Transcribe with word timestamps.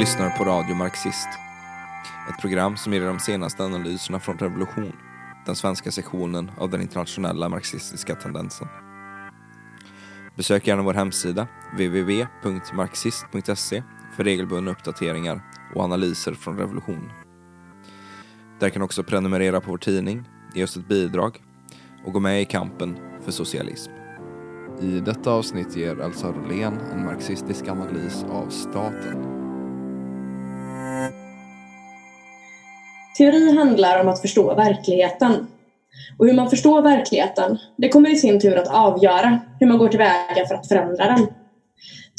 lyssnar 0.00 0.30
på 0.30 0.44
Radio 0.44 0.74
Marxist. 0.74 1.28
Ett 2.30 2.40
program 2.40 2.76
som 2.76 2.92
ger 2.92 3.00
de 3.00 3.18
senaste 3.18 3.64
analyserna 3.64 4.20
från 4.20 4.38
revolution, 4.38 4.92
den 5.46 5.56
svenska 5.56 5.90
sektionen 5.90 6.50
av 6.58 6.70
den 6.70 6.82
internationella 6.82 7.48
marxistiska 7.48 8.14
tendensen. 8.14 8.68
Besök 10.36 10.66
gärna 10.66 10.82
vår 10.82 10.94
hemsida, 10.94 11.46
www.marxist.se, 11.72 13.82
för 14.16 14.24
regelbundna 14.24 14.70
uppdateringar 14.70 15.40
och 15.74 15.84
analyser 15.84 16.34
från 16.34 16.58
revolution. 16.58 17.10
Där 18.60 18.70
kan 18.70 18.80
du 18.80 18.84
också 18.84 19.02
prenumerera 19.02 19.60
på 19.60 19.70
vår 19.70 19.78
tidning, 19.78 20.28
ge 20.54 20.64
oss 20.64 20.76
ett 20.76 20.88
bidrag 20.88 21.42
och 22.04 22.12
gå 22.12 22.20
med 22.20 22.42
i 22.42 22.44
kampen 22.44 22.98
för 23.24 23.32
socialism. 23.32 23.92
I 24.80 25.00
detta 25.00 25.30
avsnitt 25.30 25.76
ger 25.76 26.00
Elsa 26.00 26.32
Rolén 26.32 26.78
en 26.92 27.04
marxistisk 27.04 27.68
analys 27.68 28.24
av 28.30 28.48
staten. 28.48 29.39
Teori 33.20 33.56
handlar 33.56 34.00
om 34.00 34.08
att 34.08 34.20
förstå 34.20 34.54
verkligheten. 34.54 35.46
Och 36.18 36.26
hur 36.26 36.34
man 36.34 36.50
förstår 36.50 36.82
verkligheten, 36.82 37.58
det 37.76 37.88
kommer 37.88 38.10
i 38.10 38.16
sin 38.16 38.40
tur 38.40 38.56
att 38.56 38.68
avgöra 38.68 39.40
hur 39.60 39.66
man 39.66 39.78
går 39.78 39.88
tillväga 39.88 40.46
för 40.48 40.54
att 40.54 40.68
förändra 40.68 41.04
den. 41.04 41.28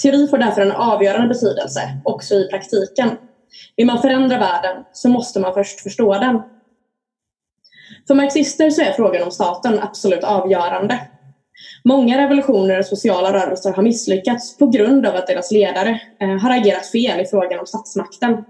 Teori 0.04 0.28
får 0.28 0.38
därför 0.38 0.62
en 0.62 0.72
avgörande 0.72 1.28
betydelse, 1.28 1.82
också 2.04 2.36
i 2.36 2.48
praktiken. 2.50 3.10
Vill 3.76 3.86
man 3.88 4.02
förändra 4.02 4.40
världen 4.40 4.84
så 4.92 5.10
måste 5.10 5.40
man 5.40 5.54
först 5.54 5.82
förstå 5.82 6.14
den. 6.14 6.42
För 8.08 8.16
marxister 8.16 8.70
så 8.70 8.82
är 8.82 8.92
frågan 8.92 9.24
om 9.24 9.32
staten 9.32 9.80
absolut 9.80 10.24
avgörande. 10.24 11.00
Många 11.84 12.18
revolutioner 12.18 12.80
och 12.80 12.86
sociala 12.86 13.34
rörelser 13.34 13.74
har 13.74 13.84
misslyckats 13.84 14.58
på 14.58 14.68
grund 14.68 15.06
av 15.06 15.16
att 15.16 15.28
deras 15.28 15.52
ledare 15.52 16.00
eh, 16.22 16.38
har 16.38 16.58
agerat 16.58 16.88
fel 16.92 17.20
i 17.20 17.26
frågan 17.26 17.60
om 17.60 17.66
statsmakten. 17.66 18.46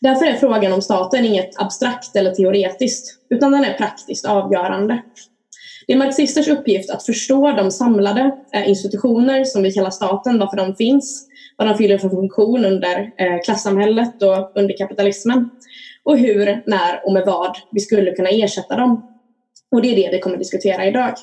Därför 0.00 0.26
är 0.26 0.34
frågan 0.34 0.72
om 0.72 0.82
staten 0.82 1.24
inget 1.24 1.60
abstrakt 1.60 2.16
eller 2.16 2.30
teoretiskt, 2.30 3.18
utan 3.30 3.52
den 3.52 3.64
är 3.64 3.72
praktiskt 3.72 4.26
avgörande. 4.26 5.02
Det 5.86 5.92
är 5.92 5.96
marxisters 5.96 6.48
uppgift 6.48 6.90
att 6.90 7.06
förstå 7.06 7.52
de 7.52 7.70
samlade 7.70 8.36
eh, 8.52 8.68
institutioner 8.68 9.44
som 9.44 9.62
vi 9.62 9.72
kallar 9.72 9.90
staten, 9.90 10.38
varför 10.38 10.56
de 10.56 10.76
finns, 10.76 11.28
vad 11.56 11.68
de 11.68 11.78
fyller 11.78 11.98
för 11.98 12.08
funktion 12.08 12.64
under 12.64 13.10
eh, 13.18 13.42
klassamhället 13.44 14.22
och 14.22 14.52
under 14.54 14.76
kapitalismen 14.76 15.50
och 16.04 16.18
hur, 16.18 16.62
när 16.66 17.06
och 17.06 17.12
med 17.12 17.26
vad 17.26 17.56
vi 17.72 17.80
skulle 17.80 18.12
kunna 18.12 18.28
ersätta 18.28 18.76
dem. 18.76 19.06
Och 19.70 19.82
det 19.82 19.92
är 19.92 19.96
det 19.96 20.16
vi 20.16 20.20
kommer 20.20 20.36
att 20.36 20.40
diskutera 20.40 20.86
idag. 20.86 21.14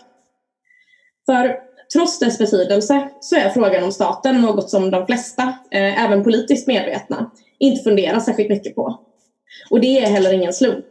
För 1.26 1.56
trots 1.94 2.20
dess 2.20 2.38
betydelse 2.38 3.10
så 3.20 3.36
är 3.36 3.50
frågan 3.50 3.84
om 3.84 3.92
staten 3.92 4.42
något 4.42 4.70
som 4.70 4.92
de 4.92 5.06
flesta, 5.06 5.44
eh, 5.72 6.04
även 6.04 6.24
politiskt 6.24 6.68
medvetna, 6.68 7.32
inte 7.60 7.84
funderar 7.84 8.20
särskilt 8.20 8.50
mycket 8.50 8.76
på. 8.76 9.00
Och 9.70 9.82
det 9.82 10.00
är 10.00 10.08
heller 10.08 10.34
ingen 10.34 10.54
slump. 10.54 10.86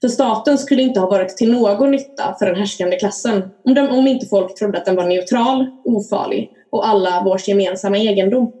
För 0.00 0.08
staten 0.08 0.58
skulle 0.58 0.82
inte 0.82 1.00
ha 1.00 1.10
varit 1.10 1.36
till 1.36 1.52
någon 1.52 1.90
nytta 1.90 2.36
för 2.38 2.46
den 2.46 2.56
härskande 2.56 2.98
klassen 2.98 3.42
om, 3.64 3.74
de, 3.74 3.88
om 3.88 4.06
inte 4.06 4.26
folk 4.26 4.54
trodde 4.54 4.78
att 4.78 4.84
den 4.84 4.96
var 4.96 5.06
neutral, 5.06 5.66
ofarlig 5.84 6.50
och 6.70 6.88
alla 6.88 7.22
vårs 7.24 7.48
gemensamma 7.48 7.98
egendom. 7.98 8.52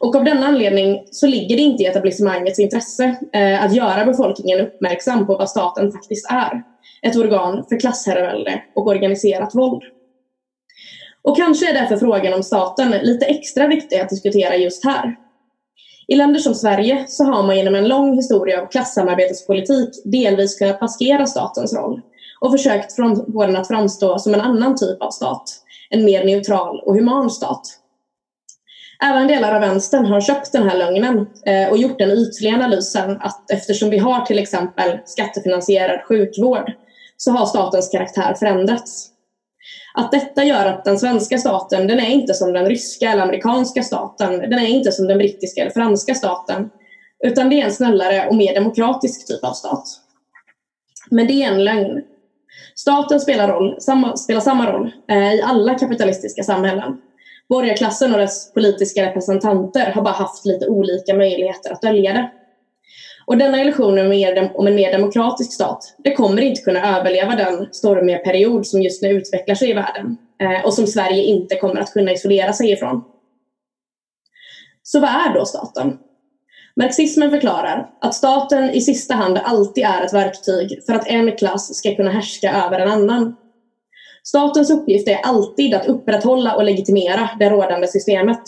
Och 0.00 0.16
av 0.16 0.24
denna 0.24 0.46
anledning 0.46 1.02
så 1.10 1.26
ligger 1.26 1.56
det 1.56 1.62
inte 1.62 1.82
i 1.82 1.86
etablissemangets 1.86 2.58
intresse 2.58 3.16
eh, 3.32 3.64
att 3.64 3.74
göra 3.74 4.04
befolkningen 4.04 4.60
uppmärksam 4.60 5.26
på 5.26 5.36
vad 5.36 5.50
staten 5.50 5.92
faktiskt 5.92 6.30
är. 6.30 6.62
Ett 7.02 7.16
organ 7.16 7.64
för 7.68 7.80
klassherravälde 7.80 8.62
och 8.74 8.86
organiserat 8.86 9.54
våld. 9.54 9.82
Och 11.22 11.36
kanske 11.36 11.70
är 11.70 11.74
därför 11.74 11.96
frågan 11.96 12.34
om 12.34 12.42
staten 12.42 12.90
lite 12.90 13.26
extra 13.26 13.66
viktig 13.66 13.96
att 13.96 14.08
diskutera 14.08 14.56
just 14.56 14.84
här. 14.84 15.16
I 16.08 16.16
länder 16.16 16.40
som 16.40 16.54
Sverige 16.54 17.04
så 17.08 17.24
har 17.24 17.42
man 17.42 17.56
genom 17.56 17.74
en 17.74 17.88
lång 17.88 18.14
historia 18.14 18.62
av 18.62 18.66
klassamarbetespolitik 18.66 19.88
delvis 20.04 20.58
kunnat 20.58 20.80
maskera 20.80 21.26
statens 21.26 21.74
roll 21.74 22.00
och 22.40 22.52
försökt 22.52 22.96
få 22.96 23.46
den 23.46 23.56
att 23.56 23.68
framstå 23.68 24.18
som 24.18 24.34
en 24.34 24.40
annan 24.40 24.76
typ 24.76 25.02
av 25.02 25.10
stat, 25.10 25.42
en 25.90 26.04
mer 26.04 26.24
neutral 26.24 26.80
och 26.80 26.94
human 26.94 27.30
stat. 27.30 27.62
Även 29.02 29.28
delar 29.28 29.54
av 29.54 29.60
vänstern 29.60 30.06
har 30.06 30.20
köpt 30.20 30.52
den 30.52 30.68
här 30.68 30.78
lögnen 30.78 31.26
eh, 31.46 31.68
och 31.70 31.78
gjort 31.78 31.98
den 31.98 32.10
ytliga 32.10 32.54
analysen 32.54 33.16
att 33.20 33.50
eftersom 33.50 33.90
vi 33.90 33.98
har 33.98 34.20
till 34.20 34.38
exempel 34.38 34.98
skattefinansierad 35.04 36.00
sjukvård 36.08 36.72
så 37.16 37.30
har 37.30 37.46
statens 37.46 37.88
karaktär 37.88 38.34
förändrats. 38.34 39.08
Att 39.98 40.12
detta 40.12 40.44
gör 40.44 40.66
att 40.66 40.84
den 40.84 40.98
svenska 40.98 41.38
staten, 41.38 41.86
den 41.86 42.00
är 42.00 42.10
inte 42.10 42.34
som 42.34 42.52
den 42.52 42.66
ryska 42.66 43.10
eller 43.10 43.22
amerikanska 43.22 43.82
staten. 43.82 44.38
Den 44.38 44.58
är 44.58 44.66
inte 44.66 44.92
som 44.92 45.06
den 45.06 45.18
brittiska 45.18 45.60
eller 45.60 45.70
franska 45.70 46.14
staten. 46.14 46.70
Utan 47.24 47.50
det 47.50 47.60
är 47.60 47.64
en 47.64 47.72
snällare 47.72 48.28
och 48.28 48.36
mer 48.36 48.54
demokratisk 48.54 49.26
typ 49.26 49.44
av 49.44 49.52
stat. 49.52 49.84
Men 51.10 51.26
det 51.26 51.32
är 51.32 51.52
en 51.52 51.64
lögn. 51.64 52.02
Staten 52.74 53.20
spelar, 53.20 53.48
roll, 53.48 53.76
samma, 53.80 54.16
spelar 54.16 54.40
samma 54.40 54.72
roll 54.72 54.92
eh, 55.10 55.34
i 55.34 55.42
alla 55.42 55.74
kapitalistiska 55.74 56.42
samhällen. 56.42 56.96
Borgarklassen 57.48 58.12
och 58.12 58.20
dess 58.20 58.52
politiska 58.52 59.06
representanter 59.06 59.92
har 59.92 60.02
bara 60.02 60.14
haft 60.14 60.46
lite 60.46 60.68
olika 60.68 61.14
möjligheter 61.14 61.72
att 61.72 61.82
dölja 61.82 62.12
det. 62.12 62.30
Och 63.26 63.38
denna 63.38 63.60
illusion 63.60 63.98
om 64.54 64.66
en 64.66 64.74
mer 64.74 64.92
demokratisk 64.92 65.52
stat, 65.52 65.94
det 65.98 66.14
kommer 66.14 66.42
inte 66.42 66.62
kunna 66.62 66.98
överleva 66.98 67.36
den 67.36 67.68
stormiga 67.72 68.18
period 68.18 68.66
som 68.66 68.82
just 68.82 69.02
nu 69.02 69.08
utvecklar 69.08 69.54
sig 69.54 69.70
i 69.70 69.74
världen 69.74 70.16
eh, 70.40 70.66
och 70.66 70.74
som 70.74 70.86
Sverige 70.86 71.22
inte 71.22 71.56
kommer 71.56 71.80
att 71.80 71.92
kunna 71.92 72.12
isolera 72.12 72.52
sig 72.52 72.72
ifrån. 72.72 73.04
Så 74.82 75.00
vad 75.00 75.10
är 75.10 75.34
då 75.34 75.44
staten? 75.44 75.98
Marxismen 76.76 77.30
förklarar 77.30 77.90
att 78.00 78.14
staten 78.14 78.70
i 78.70 78.80
sista 78.80 79.14
hand 79.14 79.38
alltid 79.44 79.84
är 79.84 80.04
ett 80.04 80.14
verktyg 80.14 80.84
för 80.86 80.94
att 80.94 81.08
en 81.08 81.36
klass 81.36 81.74
ska 81.74 81.94
kunna 81.94 82.10
härska 82.10 82.52
över 82.52 82.78
en 82.78 82.90
annan. 82.90 83.36
Statens 84.22 84.70
uppgift 84.70 85.08
är 85.08 85.20
alltid 85.22 85.74
att 85.74 85.86
upprätthålla 85.86 86.56
och 86.56 86.64
legitimera 86.64 87.30
det 87.38 87.50
rådande 87.50 87.88
systemet 87.88 88.42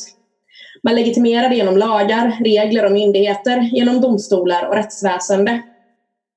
man 0.83 0.95
legitimerar 0.95 1.49
det 1.49 1.57
genom 1.57 1.77
lagar, 1.77 2.37
regler 2.45 2.85
och 2.85 2.93
myndigheter, 2.93 3.71
genom 3.73 4.01
domstolar 4.01 4.69
och 4.69 4.75
rättsväsende. 4.75 5.63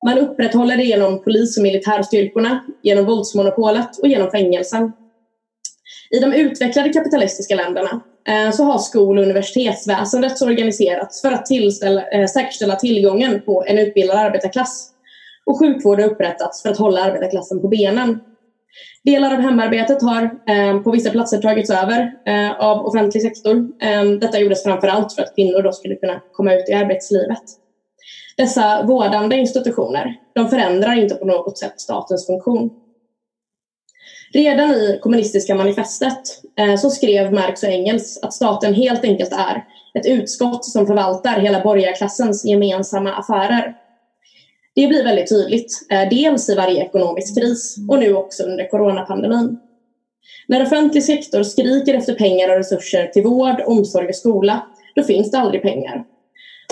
Man 0.05 0.17
upprätthåller 0.17 0.77
det 0.77 0.83
genom 0.83 1.23
polis 1.23 1.57
och 1.57 1.63
militärstyrkorna, 1.63 2.63
genom 2.81 3.05
våldsmonopolet 3.05 3.99
och 4.01 4.07
genom 4.07 4.31
fängelsen. 4.31 4.91
I 6.11 6.19
de 6.19 6.33
utvecklade 6.33 6.93
kapitalistiska 6.93 7.55
länderna 7.55 8.01
eh, 8.27 8.51
så 8.51 8.63
har 8.63 8.77
skol 8.77 9.17
och 9.17 9.23
universitetsväsendet 9.23 10.41
organiserats 10.41 11.21
för 11.21 11.31
att 11.31 11.51
eh, 11.51 12.25
säkerställa 12.25 12.75
tillgången 12.75 13.41
på 13.41 13.63
en 13.67 13.79
utbildad 13.79 14.17
arbetarklass. 14.17 14.91
Och 15.45 15.59
sjukvård 15.59 15.99
har 15.99 16.07
upprättats 16.07 16.61
för 16.61 16.69
att 16.69 16.77
hålla 16.77 17.03
arbetarklassen 17.03 17.61
på 17.61 17.67
benen. 17.67 18.19
Delar 19.03 19.33
av 19.33 19.39
hemarbetet 19.39 20.01
har 20.01 20.23
eh, 20.23 20.81
på 20.81 20.91
vissa 20.91 21.09
platser 21.09 21.37
tagits 21.37 21.69
över 21.69 22.11
eh, 22.25 22.51
av 22.51 22.85
offentlig 22.85 23.23
sektor. 23.23 23.67
Eh, 23.81 24.03
detta 24.03 24.39
gjordes 24.39 24.63
framför 24.63 24.87
allt 24.87 25.13
för 25.13 25.21
att 25.21 25.35
kvinnor 25.35 25.61
då 25.61 25.71
skulle 25.71 25.95
kunna 25.95 26.21
komma 26.31 26.53
ut 26.53 26.69
i 26.69 26.73
arbetslivet. 26.73 27.43
Dessa 28.37 28.83
vårdande 28.83 29.35
institutioner 29.35 30.15
de 30.35 30.49
förändrar 30.49 30.99
inte 30.99 31.15
på 31.15 31.25
något 31.25 31.57
sätt 31.57 31.81
statens 31.81 32.27
funktion. 32.27 32.69
Redan 34.33 34.71
i 34.71 34.99
kommunistiska 35.01 35.55
manifestet 35.55 36.21
så 36.79 36.89
skrev 36.89 37.33
Marx 37.33 37.63
och 37.63 37.69
Engels 37.69 38.19
att 38.21 38.33
staten 38.33 38.73
helt 38.73 39.03
enkelt 39.03 39.31
är 39.31 39.65
ett 39.99 40.05
utskott 40.05 40.65
som 40.65 40.87
förvaltar 40.87 41.39
hela 41.39 41.63
borgarklassens 41.63 42.45
gemensamma 42.45 43.13
affärer 43.13 43.75
det 44.75 44.87
blir 44.87 45.03
väldigt 45.03 45.29
tydligt, 45.29 45.87
eh, 45.91 46.09
dels 46.09 46.49
i 46.49 46.55
varje 46.55 46.83
ekonomisk 46.83 47.41
kris 47.41 47.77
och 47.89 47.99
nu 47.99 48.15
också 48.15 48.43
under 48.43 48.69
coronapandemin. 48.69 49.59
När 50.47 50.63
offentlig 50.63 51.03
sektor 51.03 51.43
skriker 51.43 51.93
efter 51.93 52.13
pengar 52.13 52.49
och 52.49 52.57
resurser 52.57 53.07
till 53.07 53.23
vård, 53.23 53.61
omsorg 53.65 54.07
och 54.07 54.15
skola, 54.15 54.61
då 54.95 55.03
finns 55.03 55.31
det 55.31 55.37
aldrig 55.37 55.61
pengar. 55.61 56.03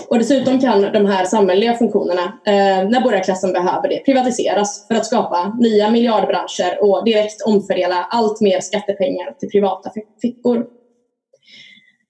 Och 0.09 0.19
dessutom 0.19 0.59
kan 0.59 0.81
de 0.81 1.05
här 1.05 1.25
samhälleliga 1.25 1.73
funktionerna, 1.73 2.23
eh, 2.45 2.89
när 2.89 3.01
borgarklassen 3.01 3.53
behöver 3.53 3.89
det, 3.89 3.97
privatiseras 4.05 4.87
för 4.87 4.95
att 4.95 5.05
skapa 5.05 5.57
nya 5.59 5.89
miljardbranscher 5.91 6.83
och 6.83 7.05
direkt 7.05 7.41
omfördela 7.41 8.07
allt 8.09 8.41
mer 8.41 8.59
skattepengar 8.59 9.31
till 9.39 9.49
privata 9.49 9.91
fickor. 10.21 10.65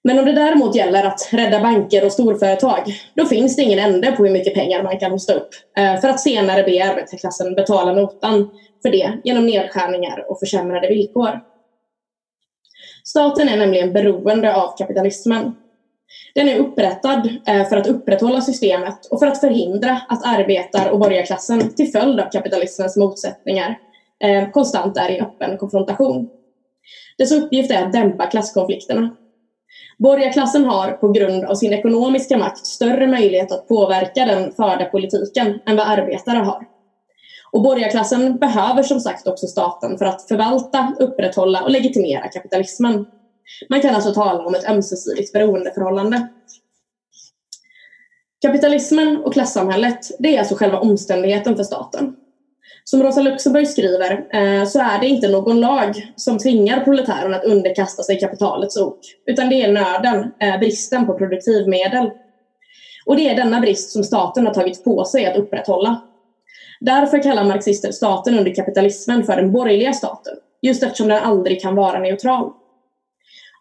Men 0.04 0.18
om 0.18 0.24
det 0.24 0.32
däremot 0.32 0.76
gäller 0.76 1.04
att 1.04 1.28
rädda 1.32 1.60
banker 1.60 2.04
och 2.04 2.12
storföretag, 2.12 2.94
då 3.14 3.26
finns 3.26 3.56
det 3.56 3.62
ingen 3.62 3.78
ände 3.78 4.12
på 4.12 4.24
hur 4.24 4.32
mycket 4.32 4.54
pengar 4.54 4.82
man 4.82 4.98
kan 4.98 5.10
hosta 5.10 5.34
upp 5.34 5.48
eh, 5.78 6.00
för 6.00 6.08
att 6.08 6.20
senare 6.20 6.62
be 6.62 6.84
arbetarklassen 6.84 7.54
betala 7.54 7.92
notan 7.92 8.50
för 8.82 8.90
det 8.90 9.20
genom 9.24 9.46
nedskärningar 9.46 10.30
och 10.30 10.38
försämrade 10.38 10.88
villkor. 10.88 11.40
Staten 13.04 13.48
är 13.48 13.56
nämligen 13.56 13.92
beroende 13.92 14.54
av 14.54 14.76
kapitalismen. 14.76 15.56
Den 16.34 16.48
är 16.48 16.56
upprättad 16.56 17.28
eh, 17.46 17.68
för 17.68 17.76
att 17.76 17.86
upprätthålla 17.86 18.40
systemet 18.40 19.06
och 19.10 19.18
för 19.18 19.26
att 19.26 19.40
förhindra 19.40 20.00
att 20.08 20.26
arbetar 20.26 20.90
och 20.90 20.98
borgarklassen 20.98 21.74
till 21.74 21.92
följd 21.92 22.20
av 22.20 22.30
kapitalismens 22.30 22.96
motsättningar 22.96 23.78
eh, 24.24 24.50
konstant 24.50 24.96
är 24.96 25.10
i 25.10 25.20
öppen 25.20 25.58
konfrontation. 25.58 26.30
Dess 27.18 27.32
uppgift 27.32 27.70
är 27.70 27.86
att 27.86 27.92
dämpa 27.92 28.26
klasskonflikterna 28.26 29.16
Borgarklassen 30.02 30.64
har 30.64 30.92
på 30.92 31.08
grund 31.08 31.44
av 31.44 31.54
sin 31.54 31.72
ekonomiska 31.72 32.38
makt 32.38 32.66
större 32.66 33.06
möjlighet 33.06 33.52
att 33.52 33.68
påverka 33.68 34.24
den 34.24 34.52
förda 34.52 34.84
politiken 34.84 35.60
än 35.66 35.76
vad 35.76 35.86
arbetare 35.86 36.38
har. 36.38 36.66
Och 37.52 37.62
borgarklassen 37.62 38.38
behöver 38.38 38.82
som 38.82 39.00
sagt 39.00 39.26
också 39.26 39.46
staten 39.46 39.98
för 39.98 40.04
att 40.04 40.28
förvalta, 40.28 40.94
upprätthålla 41.00 41.62
och 41.62 41.70
legitimera 41.70 42.28
kapitalismen. 42.28 43.06
Man 43.68 43.80
kan 43.80 43.94
alltså 43.94 44.14
tala 44.14 44.46
om 44.46 44.54
ett 44.54 44.68
ömsesidigt 44.68 45.32
beroendeförhållande. 45.32 46.28
Kapitalismen 48.42 49.16
och 49.16 49.32
klassamhället, 49.32 49.98
det 50.18 50.34
är 50.34 50.38
alltså 50.38 50.54
själva 50.54 50.78
omständigheten 50.78 51.56
för 51.56 51.64
staten. 51.64 52.16
Som 52.84 53.02
Rosa 53.02 53.20
Luxemburg 53.20 53.68
skriver 53.68 54.26
eh, 54.30 54.64
så 54.64 54.80
är 54.80 55.00
det 55.00 55.06
inte 55.06 55.28
någon 55.28 55.60
lag 55.60 56.12
som 56.16 56.38
tvingar 56.38 56.84
proletären 56.84 57.34
att 57.34 57.44
underkasta 57.44 58.02
sig 58.02 58.20
kapitalets 58.20 58.76
ok, 58.76 59.00
utan 59.26 59.48
det 59.48 59.62
är 59.62 59.72
nöden, 59.72 60.32
eh, 60.40 60.58
bristen 60.58 61.06
på 61.06 61.14
produktivmedel. 61.14 62.10
Och 63.06 63.16
det 63.16 63.28
är 63.28 63.36
denna 63.36 63.60
brist 63.60 63.90
som 63.90 64.04
staten 64.04 64.46
har 64.46 64.54
tagit 64.54 64.84
på 64.84 65.04
sig 65.04 65.26
att 65.26 65.36
upprätthålla. 65.36 66.00
Därför 66.80 67.22
kallar 67.22 67.44
marxister 67.44 67.92
staten 67.92 68.38
under 68.38 68.54
kapitalismen 68.54 69.24
för 69.24 69.36
den 69.36 69.52
borgerliga 69.52 69.92
staten, 69.92 70.34
just 70.62 70.82
eftersom 70.82 71.08
den 71.08 71.22
aldrig 71.22 71.62
kan 71.62 71.74
vara 71.74 71.98
neutral. 71.98 72.52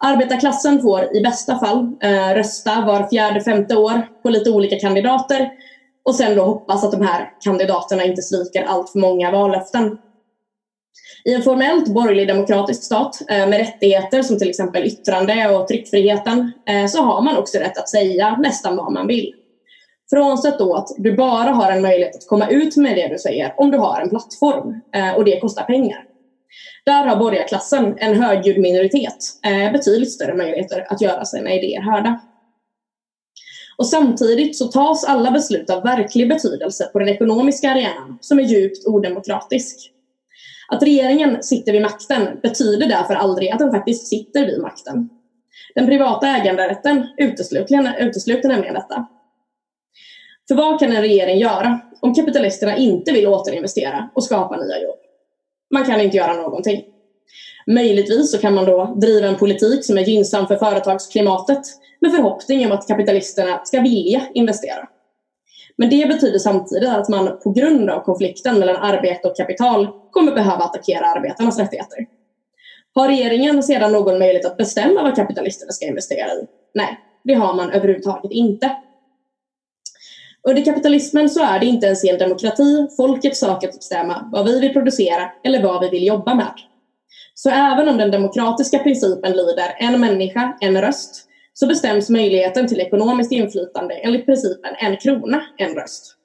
Arbetarklassen 0.03 0.81
får 0.81 1.15
i 1.17 1.21
bästa 1.21 1.59
fall 1.59 1.91
eh, 2.01 2.33
rösta 2.33 2.81
var 2.81 3.07
fjärde, 3.09 3.41
femte 3.41 3.75
år 3.75 4.07
på 4.23 4.29
lite 4.29 4.51
olika 4.51 4.79
kandidater 4.79 5.49
och 6.09 6.15
sen 6.15 6.35
då 6.35 6.43
hoppas 6.43 6.83
att 6.83 6.91
de 6.91 7.01
här 7.01 7.31
kandidaterna 7.39 8.03
inte 8.03 8.21
sviker 8.21 8.63
allt 8.63 8.89
för 8.89 8.99
många 8.99 9.31
vallöften. 9.31 9.97
I 11.25 11.33
en 11.33 11.41
formellt 11.41 11.87
borgerlig 11.87 12.27
demokratisk 12.27 12.83
stat 12.83 13.21
eh, 13.29 13.47
med 13.47 13.59
rättigheter 13.59 14.21
som 14.21 14.37
till 14.37 14.49
exempel 14.49 14.83
yttrande 14.83 15.49
och 15.49 15.67
tryckfriheten 15.67 16.51
eh, 16.67 16.85
så 16.85 17.01
har 17.01 17.21
man 17.21 17.37
också 17.37 17.57
rätt 17.57 17.77
att 17.77 17.89
säga 17.89 18.37
nästan 18.37 18.75
vad 18.75 18.91
man 18.91 19.07
vill. 19.07 19.33
Frånsett 20.09 20.59
då 20.59 20.75
att 20.75 20.87
du 20.97 21.15
bara 21.15 21.49
har 21.49 21.71
en 21.71 21.81
möjlighet 21.81 22.15
att 22.15 22.27
komma 22.27 22.47
ut 22.49 22.77
med 22.77 22.95
det 22.95 23.07
du 23.07 23.17
säger 23.17 23.53
om 23.57 23.71
du 23.71 23.77
har 23.77 24.01
en 24.01 24.09
plattform 24.09 24.81
eh, 24.95 25.15
och 25.15 25.25
det 25.25 25.39
kostar 25.39 25.63
pengar. 25.63 26.03
Där 26.85 27.05
har 27.05 27.15
borgarklassen, 27.15 27.95
en 27.97 28.21
högljudd 28.21 28.57
minoritet, 28.57 29.17
betydligt 29.73 30.11
större 30.11 30.33
möjligheter 30.33 30.87
att 30.89 31.01
göra 31.01 31.25
sina 31.25 31.53
idéer 31.53 31.81
hörda. 31.81 32.19
Och 33.79 33.87
samtidigt 33.87 34.57
så 34.57 34.67
tas 34.67 35.03
alla 35.03 35.31
beslut 35.31 35.69
av 35.69 35.83
verklig 35.83 36.29
betydelse 36.29 36.89
på 36.93 36.99
den 36.99 37.09
ekonomiska 37.09 37.69
arenan 37.71 38.17
som 38.21 38.39
är 38.39 38.43
djupt 38.43 38.87
odemokratisk. 38.87 39.91
Att 40.67 40.83
regeringen 40.83 41.43
sitter 41.43 41.71
vid 41.71 41.81
makten 41.81 42.39
betyder 42.43 42.87
därför 42.87 43.15
aldrig 43.15 43.49
att 43.49 43.59
den 43.59 43.71
faktiskt 43.71 44.07
sitter 44.07 44.45
vid 44.45 44.61
makten. 44.61 45.09
Den 45.75 45.85
privata 45.85 46.27
äganderätten 46.27 47.07
utesluter, 47.17 47.95
utesluter 47.99 48.49
nämligen 48.49 48.73
detta. 48.73 49.07
För 50.47 50.55
vad 50.55 50.79
kan 50.79 50.91
en 50.91 51.01
regering 51.01 51.37
göra 51.37 51.79
om 51.99 52.13
kapitalisterna 52.13 52.77
inte 52.77 53.11
vill 53.11 53.27
återinvestera 53.27 54.09
och 54.15 54.23
skapa 54.23 54.57
nya 54.57 54.81
jobb? 54.81 54.99
Man 55.73 55.85
kan 55.85 56.01
inte 56.01 56.17
göra 56.17 56.33
någonting. 56.33 56.83
Möjligtvis 57.69 58.31
så 58.31 58.37
kan 58.37 58.53
man 58.53 58.65
då 58.65 58.93
driva 59.01 59.27
en 59.27 59.35
politik 59.35 59.85
som 59.85 59.97
är 59.97 60.01
gynnsam 60.01 60.47
för 60.47 60.55
företagsklimatet 60.55 61.61
med 62.01 62.11
förhoppning 62.11 62.65
om 62.65 62.71
att 62.71 62.87
kapitalisterna 62.87 63.61
ska 63.63 63.81
vilja 63.81 64.21
investera. 64.33 64.87
Men 65.75 65.89
det 65.89 66.07
betyder 66.07 66.39
samtidigt 66.39 66.89
att 66.89 67.09
man 67.09 67.39
på 67.43 67.51
grund 67.51 67.89
av 67.89 67.99
konflikten 67.99 68.59
mellan 68.59 68.75
arbete 68.75 69.27
och 69.27 69.37
kapital 69.37 69.87
kommer 70.11 70.31
behöva 70.31 70.63
attackera 70.63 71.05
arbetarnas 71.05 71.59
rättigheter. 71.59 71.97
Har 72.95 73.07
regeringen 73.07 73.63
sedan 73.63 73.91
någon 73.91 74.19
möjlighet 74.19 74.45
att 74.45 74.57
bestämma 74.57 75.03
vad 75.03 75.15
kapitalisterna 75.15 75.71
ska 75.71 75.85
investera 75.85 76.27
i? 76.27 76.45
Nej, 76.73 76.99
det 77.23 77.33
har 77.33 77.53
man 77.53 77.71
överhuvudtaget 77.71 78.31
inte. 78.31 78.71
Under 80.43 80.65
kapitalismen 80.65 81.29
så 81.29 81.43
är 81.43 81.59
det 81.59 81.65
inte 81.65 81.85
ens 81.85 82.03
i 82.03 82.09
en 82.09 82.17
demokrati 82.17 82.87
folkets 82.97 83.39
sak 83.39 83.63
att 83.63 83.73
bestämma 83.75 84.29
vad 84.31 84.45
vi 84.45 84.59
vill 84.59 84.73
producera 84.73 85.31
eller 85.43 85.63
vad 85.63 85.81
vi 85.81 85.89
vill 85.89 86.07
jobba 86.07 86.33
med. 86.33 86.53
Så 87.41 87.49
även 87.49 87.89
om 87.89 87.97
den 87.97 88.11
demokratiska 88.11 88.79
principen 88.79 89.31
lyder 89.31 89.75
en 89.77 89.99
människa, 89.99 90.57
en 90.61 90.81
röst, 90.81 91.25
så 91.53 91.67
bestäms 91.67 92.09
möjligheten 92.09 92.67
till 92.67 92.79
ekonomiskt 92.79 93.31
inflytande 93.31 93.95
enligt 93.95 94.25
principen 94.25 94.75
en 94.79 94.97
krona, 94.97 95.41
en 95.57 95.75
röst. 95.75 96.15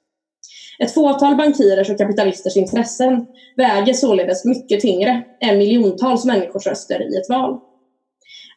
Ett 0.79 0.93
fåtal 0.93 1.35
bankirers 1.35 1.89
och 1.89 1.97
kapitalisters 1.97 2.57
intressen 2.57 3.25
väger 3.57 3.93
således 3.93 4.45
mycket 4.45 4.79
tyngre 4.79 5.23
än 5.41 5.57
miljontals 5.57 6.25
människors 6.25 6.67
röster 6.67 7.01
i 7.01 7.17
ett 7.17 7.29
val. 7.29 7.59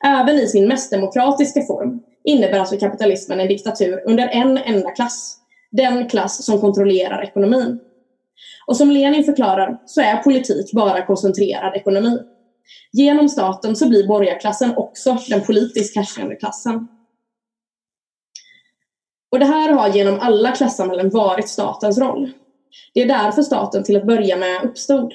Även 0.05 0.37
i 0.37 0.47
sin 0.47 0.69
mest 0.69 0.91
demokratiska 0.91 1.63
form 1.63 2.01
innebär 2.25 2.59
alltså 2.59 2.77
kapitalismen 2.77 3.41
en 3.41 3.49
diktatur 3.49 4.03
under 4.07 4.29
en 4.29 4.59
enda 4.59 4.91
klass, 4.91 5.39
den 5.71 6.09
klass 6.09 6.45
som 6.45 6.61
kontrollerar 6.61 7.23
ekonomin. 7.23 7.81
Och 8.67 8.77
som 8.77 8.91
Lenin 8.91 9.25
förklarar 9.25 9.79
så 9.87 10.01
är 10.01 10.17
politik 10.17 10.73
bara 10.73 11.07
koncentrerad 11.07 11.77
ekonomi. 11.77 12.19
Genom 12.93 13.29
staten 13.29 13.77
så 13.77 13.89
blir 13.89 14.07
borgarklassen 14.07 14.77
också 14.77 15.19
den 15.29 15.45
politiskt 15.45 15.97
härskande 15.97 16.37
klassen. 16.37 16.89
Och 19.31 19.39
det 19.39 19.45
här 19.45 19.73
har 19.73 19.89
genom 19.89 20.21
alla 20.21 20.53
klassamhällen 20.53 21.11
varit 21.11 21.49
statens 21.49 21.99
roll. 21.99 22.31
Det 22.95 23.03
är 23.03 23.09
därför 23.09 23.43
staten 23.43 23.85
till 23.85 23.97
att 23.97 24.07
börja 24.07 24.37
med 24.37 24.65
uppstod. 24.65 25.15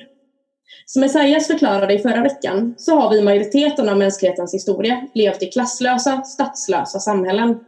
Som 0.86 1.04
Esaias 1.04 1.48
förklarade 1.48 1.94
i 1.94 2.00
förra 2.00 2.22
veckan 2.22 2.76
så 2.78 2.96
har 2.96 3.10
vi 3.10 3.22
majoriteten 3.22 3.90
av 3.90 3.98
mänsklighetens 3.98 4.54
historia 4.54 5.08
levt 5.14 5.44
i 5.44 5.46
klasslösa, 5.46 6.22
statslösa 6.22 7.00
samhällen. 7.00 7.60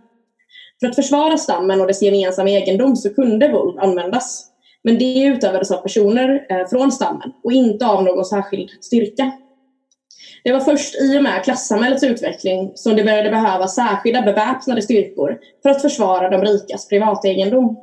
För 0.79 0.87
att 0.87 0.95
försvara 0.95 1.37
stammen 1.37 1.81
och 1.81 1.87
dess 1.87 2.01
gemensamma 2.01 2.49
egendom 2.49 2.95
så 2.95 3.13
kunde 3.13 3.47
våld 3.47 3.79
användas. 3.79 4.47
Men 4.83 4.97
det 4.97 5.23
utövades 5.23 5.71
av 5.71 5.77
personer 5.77 6.45
eh, 6.49 6.67
från 6.67 6.91
stammen 6.91 7.33
och 7.43 7.51
inte 7.51 7.87
av 7.87 8.03
någon 8.03 8.25
särskild 8.25 8.69
styrka. 8.81 9.31
Det 10.45 10.51
var 10.51 10.59
först 10.59 10.95
i 10.95 11.18
och 11.18 11.24
med 11.24 11.44
klassamhällets 11.44 12.03
utveckling 12.03 12.71
som 12.75 12.95
det 12.95 13.03
började 13.03 13.30
behövas 13.30 13.75
särskilda 13.75 14.21
beväpnade 14.21 14.81
styrkor 14.81 15.38
för 15.62 15.69
att 15.69 15.81
försvara 15.81 16.30
de 16.30 16.42
rikas 16.42 16.88
privategendom. 16.88 17.77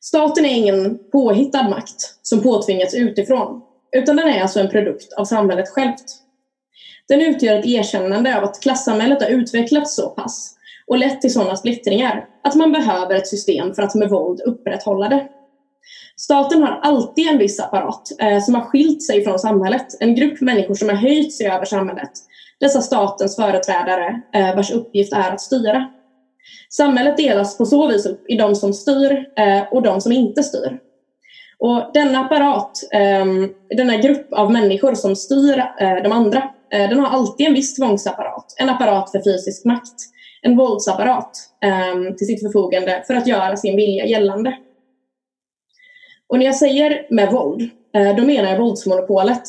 Staten 0.00 0.44
är 0.44 0.54
ingen 0.56 0.98
påhittad 1.12 1.62
makt 1.62 2.18
som 2.22 2.42
påtvingats 2.42 2.94
utifrån, 2.94 3.62
utan 3.96 4.16
den 4.16 4.28
är 4.28 4.42
alltså 4.42 4.60
en 4.60 4.68
produkt 4.68 5.12
av 5.12 5.24
samhället 5.24 5.68
självt. 5.68 6.04
Den 7.08 7.22
utgör 7.22 7.58
ett 7.58 7.66
erkännande 7.66 8.38
av 8.38 8.44
att 8.44 8.60
klassamhället 8.62 9.22
har 9.22 9.28
utvecklats 9.28 9.94
så 9.96 10.08
pass 10.08 10.54
och 10.86 10.98
lett 10.98 11.20
till 11.20 11.32
sådana 11.32 11.56
splittringar 11.56 12.26
att 12.48 12.54
man 12.54 12.72
behöver 12.72 13.14
ett 13.14 13.28
system 13.28 13.74
för 13.74 13.82
att 13.82 13.94
med 13.94 14.08
våld 14.08 14.40
upprätthålla 14.40 15.08
det. 15.08 15.28
Staten 16.20 16.62
har 16.62 16.80
alltid 16.82 17.28
en 17.28 17.38
viss 17.38 17.60
apparat 17.60 18.02
eh, 18.20 18.40
som 18.40 18.54
har 18.54 18.62
skilt 18.62 19.02
sig 19.02 19.24
från 19.24 19.38
samhället. 19.38 19.86
En 20.00 20.14
grupp 20.14 20.40
människor 20.40 20.74
som 20.74 20.88
har 20.88 20.96
höjt 20.96 21.34
sig 21.34 21.46
över 21.46 21.64
samhället. 21.64 22.10
Dessa 22.60 22.80
statens 22.80 23.36
företrädare 23.36 24.20
eh, 24.34 24.56
vars 24.56 24.70
uppgift 24.70 25.12
är 25.12 25.32
att 25.32 25.40
styra. 25.40 25.90
Samhället 26.70 27.16
delas 27.16 27.58
på 27.58 27.66
så 27.66 27.86
vis 27.88 28.06
upp 28.06 28.30
i 28.30 28.36
de 28.36 28.54
som 28.54 28.72
styr 28.72 29.26
eh, 29.36 29.62
och 29.70 29.82
de 29.82 30.00
som 30.00 30.12
inte 30.12 30.42
styr. 30.42 30.78
Och 31.58 31.90
denna 31.94 32.20
apparat, 32.20 32.72
eh, 32.92 33.26
denna 33.76 33.96
grupp 33.96 34.32
av 34.32 34.52
människor 34.52 34.94
som 34.94 35.16
styr 35.16 35.58
eh, 35.58 36.02
de 36.02 36.12
andra, 36.12 36.42
eh, 36.72 36.88
den 36.88 37.00
har 37.00 37.08
alltid 37.08 37.46
en 37.46 37.54
viss 37.54 37.74
tvångsapparat. 37.74 38.54
En 38.58 38.70
apparat 38.70 39.10
för 39.10 39.18
fysisk 39.18 39.64
makt. 39.64 39.96
En 40.42 40.56
våldsapparat 40.56 41.30
eh, 41.64 42.14
till 42.14 42.26
sitt 42.26 42.40
förfogande 42.40 43.04
för 43.06 43.14
att 43.14 43.26
göra 43.26 43.56
sin 43.56 43.76
vilja 43.76 44.06
gällande. 44.06 44.56
Och 46.30 46.38
när 46.38 46.46
jag 46.46 46.56
säger 46.56 47.06
med 47.10 47.32
våld, 47.32 47.70
eh, 47.94 48.16
då 48.16 48.22
menar 48.22 48.50
jag 48.50 48.58
våldsmonopolet. 48.58 49.42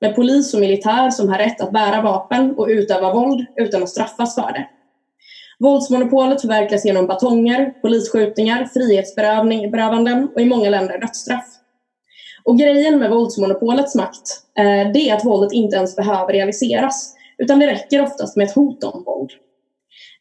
Med 0.00 0.14
polis 0.14 0.54
och 0.54 0.60
militär 0.60 1.10
som 1.10 1.28
har 1.28 1.38
rätt 1.38 1.60
att 1.60 1.72
bära 1.72 2.02
vapen 2.02 2.54
och 2.56 2.66
utöva 2.68 3.12
våld 3.12 3.46
utan 3.56 3.82
att 3.82 3.88
straffas 3.88 4.34
för 4.34 4.52
det. 4.52 4.68
Våldsmonopolet 5.58 6.40
förverkligas 6.40 6.84
genom 6.84 7.06
batonger, 7.06 7.72
polisskjutningar, 7.82 8.64
frihetsberövanden 8.64 10.28
och 10.34 10.40
i 10.40 10.44
många 10.44 10.70
länder 10.70 10.98
dödsstraff. 10.98 11.46
Och 12.44 12.58
grejen 12.58 12.98
med 12.98 13.10
våldsmonopolets 13.10 13.94
makt, 13.94 14.42
eh, 14.58 14.92
det 14.92 15.10
är 15.10 15.14
att 15.14 15.24
våldet 15.24 15.52
inte 15.52 15.76
ens 15.76 15.96
behöver 15.96 16.32
realiseras, 16.32 17.14
utan 17.38 17.58
det 17.58 17.66
räcker 17.66 18.02
oftast 18.02 18.36
med 18.36 18.46
ett 18.46 18.54
hot 18.54 18.84
om 18.84 19.02
våld. 19.06 19.30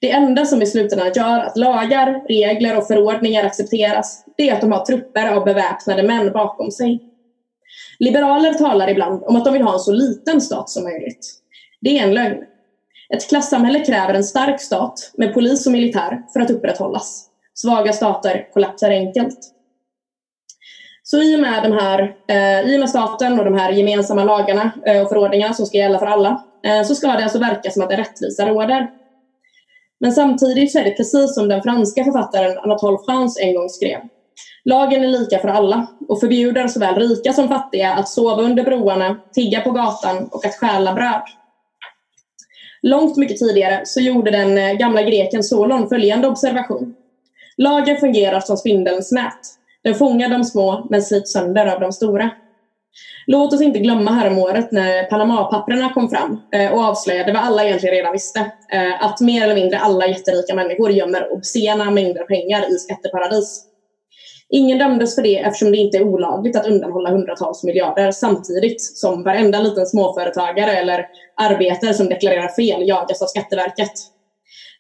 Det 0.02 0.12
enda 0.12 0.46
som 0.46 0.62
i 0.62 0.66
slutändan 0.66 1.12
gör 1.16 1.40
att 1.40 1.58
lagar, 1.58 2.28
regler 2.28 2.78
och 2.78 2.88
förordningar 2.88 3.46
accepteras, 3.46 4.25
det 4.38 4.50
är 4.50 4.54
att 4.54 4.62
de 4.62 4.72
har 4.72 4.86
trupper 4.86 5.28
av 5.28 5.46
beväpnade 5.46 6.04
män 6.04 6.32
bakom 6.32 6.72
sig. 6.72 7.00
Liberaler 8.00 8.54
talar 8.54 8.90
ibland 8.90 9.24
om 9.24 9.36
att 9.36 9.46
de 9.46 9.54
vill 9.54 9.62
ha 9.62 9.74
en 9.74 9.80
så 9.80 9.92
liten 9.92 10.42
stat 10.42 10.70
som 10.70 10.84
möjligt. 10.84 11.34
Det 11.82 12.00
är 12.00 12.04
en 12.04 12.14
lögn. 12.14 12.44
Ett 13.10 13.30
klassamhälle 13.30 13.80
kräver 13.80 14.14
en 14.14 14.24
stark 14.24 14.62
stat 14.62 15.12
med 15.18 15.34
polis 15.34 15.66
och 15.66 15.72
militär 15.72 16.24
för 16.34 16.40
att 16.40 16.50
upprätthållas. 16.50 17.25
Svaga 17.54 17.94
stater 17.94 18.48
kollapsar 18.54 18.90
enkelt. 18.90 19.40
Så 21.04 21.22
i 21.22 21.36
och 21.36 21.40
med, 21.40 21.64
de 21.64 21.72
här, 21.72 22.16
eh, 22.28 22.70
i 22.70 22.75
och 22.75 22.80
med 22.80 22.90
staten 22.90 23.40
och 23.40 23.46
de 23.46 23.54
här 23.54 23.72
gemensamma 23.72 24.24
lagarna 24.24 24.72
eh, 24.86 25.02
och 25.02 25.10
förordningarna 25.10 25.54
som 25.54 25.66
ska 25.66 25.78
gälla 25.78 26.00
för 26.00 26.06
alla 26.06 26.44
eh, 26.64 26.84
så 26.84 26.96
ska 26.96 27.08
det 27.08 27.24
alltså 27.24 27.40
verka 27.40 27.72
som 27.72 27.84
att 27.84 27.92
en 27.92 27.98
rättvisa 27.98 28.50
råder. 28.50 28.88
Men 30.00 30.12
samtidigt 30.12 30.72
så 30.72 30.80
är 30.80 30.84
det 30.84 30.92
precis 30.92 31.36
som 31.36 31.48
den 31.48 31.64
franska 31.64 32.04
författaren 32.04 32.58
Anatole 32.58 32.98
France 33.06 33.42
en 33.42 33.56
gång 33.56 33.70
skrev. 33.70 34.00
Lagen 34.66 35.04
är 35.04 35.08
lika 35.08 35.40
för 35.40 35.48
alla 35.48 35.88
och 36.08 36.20
förbjuder 36.20 36.68
såväl 36.68 36.96
rika 36.96 37.34
som 37.34 37.48
fattiga 37.48 37.94
att 37.94 38.10
sova 38.10 38.42
under 38.42 38.64
broarna, 38.64 39.18
tigga 39.34 39.62
på 39.62 39.72
gatan 39.72 40.30
och 40.32 40.46
att 40.46 40.56
stjäla 40.56 40.94
bröd. 40.94 41.22
Långt 42.82 43.18
mycket 43.18 43.38
tidigare 43.38 43.82
så 43.86 44.00
gjorde 44.00 44.32
den 44.32 44.58
eh, 44.58 44.74
gamla 44.74 45.02
greken 45.02 45.44
Solon 45.44 45.90
följande 45.90 46.28
observation. 46.28 46.96
Lagen 47.58 47.98
fungerar 47.98 48.40
som 48.40 48.58
spindelns 48.58 49.12
nät. 49.12 49.40
Den 49.84 49.96
fångar 49.96 50.30
de 50.30 50.44
små 50.44 50.88
men 50.90 51.02
slits 51.02 51.34
sönder 51.34 51.66
av 51.66 51.80
de 51.80 51.92
stora. 51.92 52.30
Låt 53.28 53.54
oss 53.54 53.62
inte 53.62 53.80
glömma 53.80 54.12
häromåret 54.12 54.72
när 54.72 55.04
Panama-papperna 55.04 55.94
kom 55.94 56.10
fram 56.10 56.42
eh, 56.52 56.74
och 56.74 56.84
avslöjade 56.84 57.34
vad 57.34 57.42
alla 57.42 57.66
egentligen 57.66 57.96
redan 57.96 58.14
visste. 58.14 58.40
Eh, 58.72 59.04
att 59.04 59.22
mer 59.22 59.44
eller 59.44 59.56
mindre 59.56 59.80
alla 59.80 60.08
jätterika 60.08 60.56
människor 60.56 60.92
gömmer 60.92 61.34
obscena 61.34 61.92
mängder 61.92 62.24
pengar 62.24 62.72
i 62.72 62.78
skatteparadis. 62.78 63.66
Ingen 64.50 64.78
dömdes 64.78 65.16
för 65.16 65.22
det 65.22 65.40
eftersom 65.40 65.72
det 65.72 65.78
inte 65.78 65.98
är 65.98 66.04
olagligt 66.04 66.56
att 66.56 66.68
undanhålla 66.68 67.10
hundratals 67.10 67.64
miljarder 67.64 68.12
samtidigt 68.12 68.82
som 68.82 69.24
varenda 69.24 69.60
liten 69.60 69.86
småföretagare 69.86 70.72
eller 70.72 71.08
arbetare 71.36 71.94
som 71.94 72.10
deklarerar 72.10 72.48
fel 72.48 72.88
jagas 72.88 73.22
av 73.22 73.25
Skatteverket. 73.25 73.92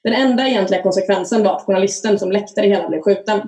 Den 0.03 0.13
enda 0.13 0.47
egentliga 0.47 0.81
konsekvensen 0.81 1.43
var 1.43 1.55
att 1.55 1.65
journalisten 1.65 2.19
som 2.19 2.31
läckte 2.31 2.61
det 2.61 2.67
hela 2.67 2.89
blev 2.89 3.01
skjuten. 3.01 3.41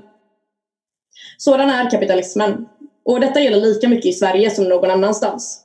Sådan 1.37 1.69
är 1.69 1.89
kapitalismen. 1.89 2.65
Och 3.07 3.19
detta 3.19 3.39
gäller 3.39 3.61
lika 3.61 3.87
mycket 3.87 4.05
i 4.05 4.13
Sverige 4.13 4.49
som 4.49 4.69
någon 4.69 4.91
annanstans. 4.91 5.63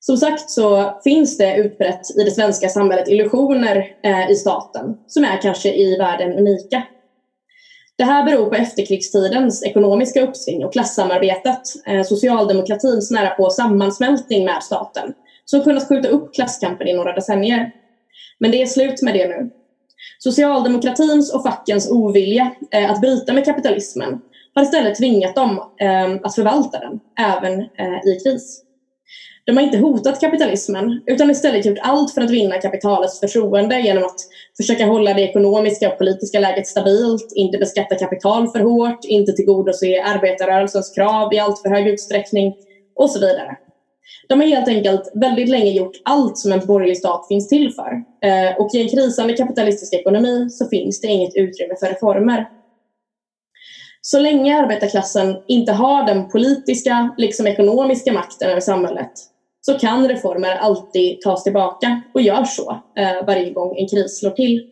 Som 0.00 0.16
sagt 0.16 0.50
så 0.50 1.00
finns 1.04 1.38
det 1.38 1.56
utbrett 1.56 2.16
i 2.20 2.24
det 2.24 2.30
svenska 2.30 2.68
samhället 2.68 3.08
illusioner 3.08 3.96
eh, 4.02 4.30
i 4.30 4.34
staten 4.34 4.96
som 5.06 5.24
är 5.24 5.42
kanske 5.42 5.74
i 5.74 5.96
världen 5.96 6.32
unika. 6.32 6.82
Det 7.96 8.04
här 8.04 8.24
beror 8.24 8.46
på 8.46 8.54
efterkrigstidens 8.54 9.64
ekonomiska 9.64 10.22
uppsving 10.22 10.64
och 10.64 10.72
klassamarbetet, 10.72 11.60
eh, 11.86 12.02
socialdemokratins 12.02 13.10
nära 13.10 13.30
på 13.30 13.50
sammansmältning 13.50 14.44
med 14.44 14.62
staten, 14.62 15.14
som 15.44 15.60
kunnat 15.60 15.88
skjuta 15.88 16.08
upp 16.08 16.34
klasskampen 16.34 16.88
i 16.88 16.92
några 16.92 17.12
decennier. 17.12 17.70
Men 18.38 18.50
det 18.50 18.62
är 18.62 18.66
slut 18.66 19.02
med 19.02 19.14
det 19.14 19.28
nu. 19.28 19.50
Socialdemokratins 20.18 21.34
och 21.34 21.42
fackens 21.42 21.90
ovilja 21.90 22.54
eh, 22.70 22.90
att 22.90 23.00
bryta 23.00 23.32
med 23.32 23.44
kapitalismen 23.44 24.20
har 24.54 24.62
istället 24.62 24.98
tvingat 24.98 25.34
dem 25.34 25.58
eh, 25.80 26.14
att 26.22 26.34
förvalta 26.34 26.78
den, 26.78 27.00
även 27.18 27.60
eh, 27.60 28.08
i 28.12 28.20
kris. 28.24 28.60
De 29.46 29.56
har 29.56 29.64
inte 29.64 29.78
hotat 29.78 30.20
kapitalismen 30.20 31.02
utan 31.06 31.30
istället 31.30 31.66
gjort 31.66 31.78
allt 31.82 32.14
för 32.14 32.20
att 32.20 32.30
vinna 32.30 32.60
kapitalets 32.60 33.20
förtroende 33.20 33.80
genom 33.80 34.04
att 34.04 34.20
försöka 34.56 34.86
hålla 34.86 35.14
det 35.14 35.22
ekonomiska 35.22 35.92
och 35.92 35.98
politiska 35.98 36.40
läget 36.40 36.66
stabilt, 36.66 37.32
inte 37.34 37.58
beskatta 37.58 37.94
kapital 37.94 38.48
för 38.48 38.60
hårt, 38.60 39.04
inte 39.04 39.32
tillgodose 39.32 40.02
arbetarrörelsens 40.02 40.90
krav 40.90 41.34
i 41.34 41.38
allt 41.38 41.62
för 41.62 41.68
hög 41.68 41.86
utsträckning 41.86 42.54
och 42.94 43.10
så 43.10 43.20
vidare. 43.20 43.56
De 44.28 44.40
har 44.40 44.46
helt 44.46 44.68
enkelt 44.68 45.12
väldigt 45.14 45.48
länge 45.48 45.70
gjort 45.70 45.96
allt 46.04 46.38
som 46.38 46.52
en 46.52 46.66
borgerlig 46.66 46.98
stat 46.98 47.26
finns 47.28 47.48
till 47.48 47.72
för. 47.74 47.90
Eh, 48.28 48.56
och 48.58 48.74
i 48.74 48.82
en 48.82 48.88
krisande 48.88 49.32
kapitalistisk 49.32 49.94
ekonomi 49.94 50.50
så 50.50 50.68
finns 50.68 51.00
det 51.00 51.08
inget 51.08 51.36
utrymme 51.36 51.74
för 51.80 51.86
reformer. 51.86 52.46
Så 54.06 54.18
länge 54.20 54.58
arbetarklassen 54.58 55.36
inte 55.48 55.72
har 55.72 56.06
den 56.06 56.28
politiska 56.28 57.14
liksom 57.16 57.46
ekonomiska 57.46 58.12
makten 58.12 58.50
över 58.50 58.60
samhället 58.60 59.10
så 59.60 59.78
kan 59.78 60.08
reformer 60.08 60.56
alltid 60.56 61.20
tas 61.20 61.44
tillbaka 61.44 62.02
och 62.14 62.22
gör 62.22 62.44
så 62.44 62.70
eh, 62.98 63.26
varje 63.26 63.50
gång 63.50 63.76
en 63.78 63.88
kris 63.88 64.18
slår 64.18 64.30
till. 64.30 64.66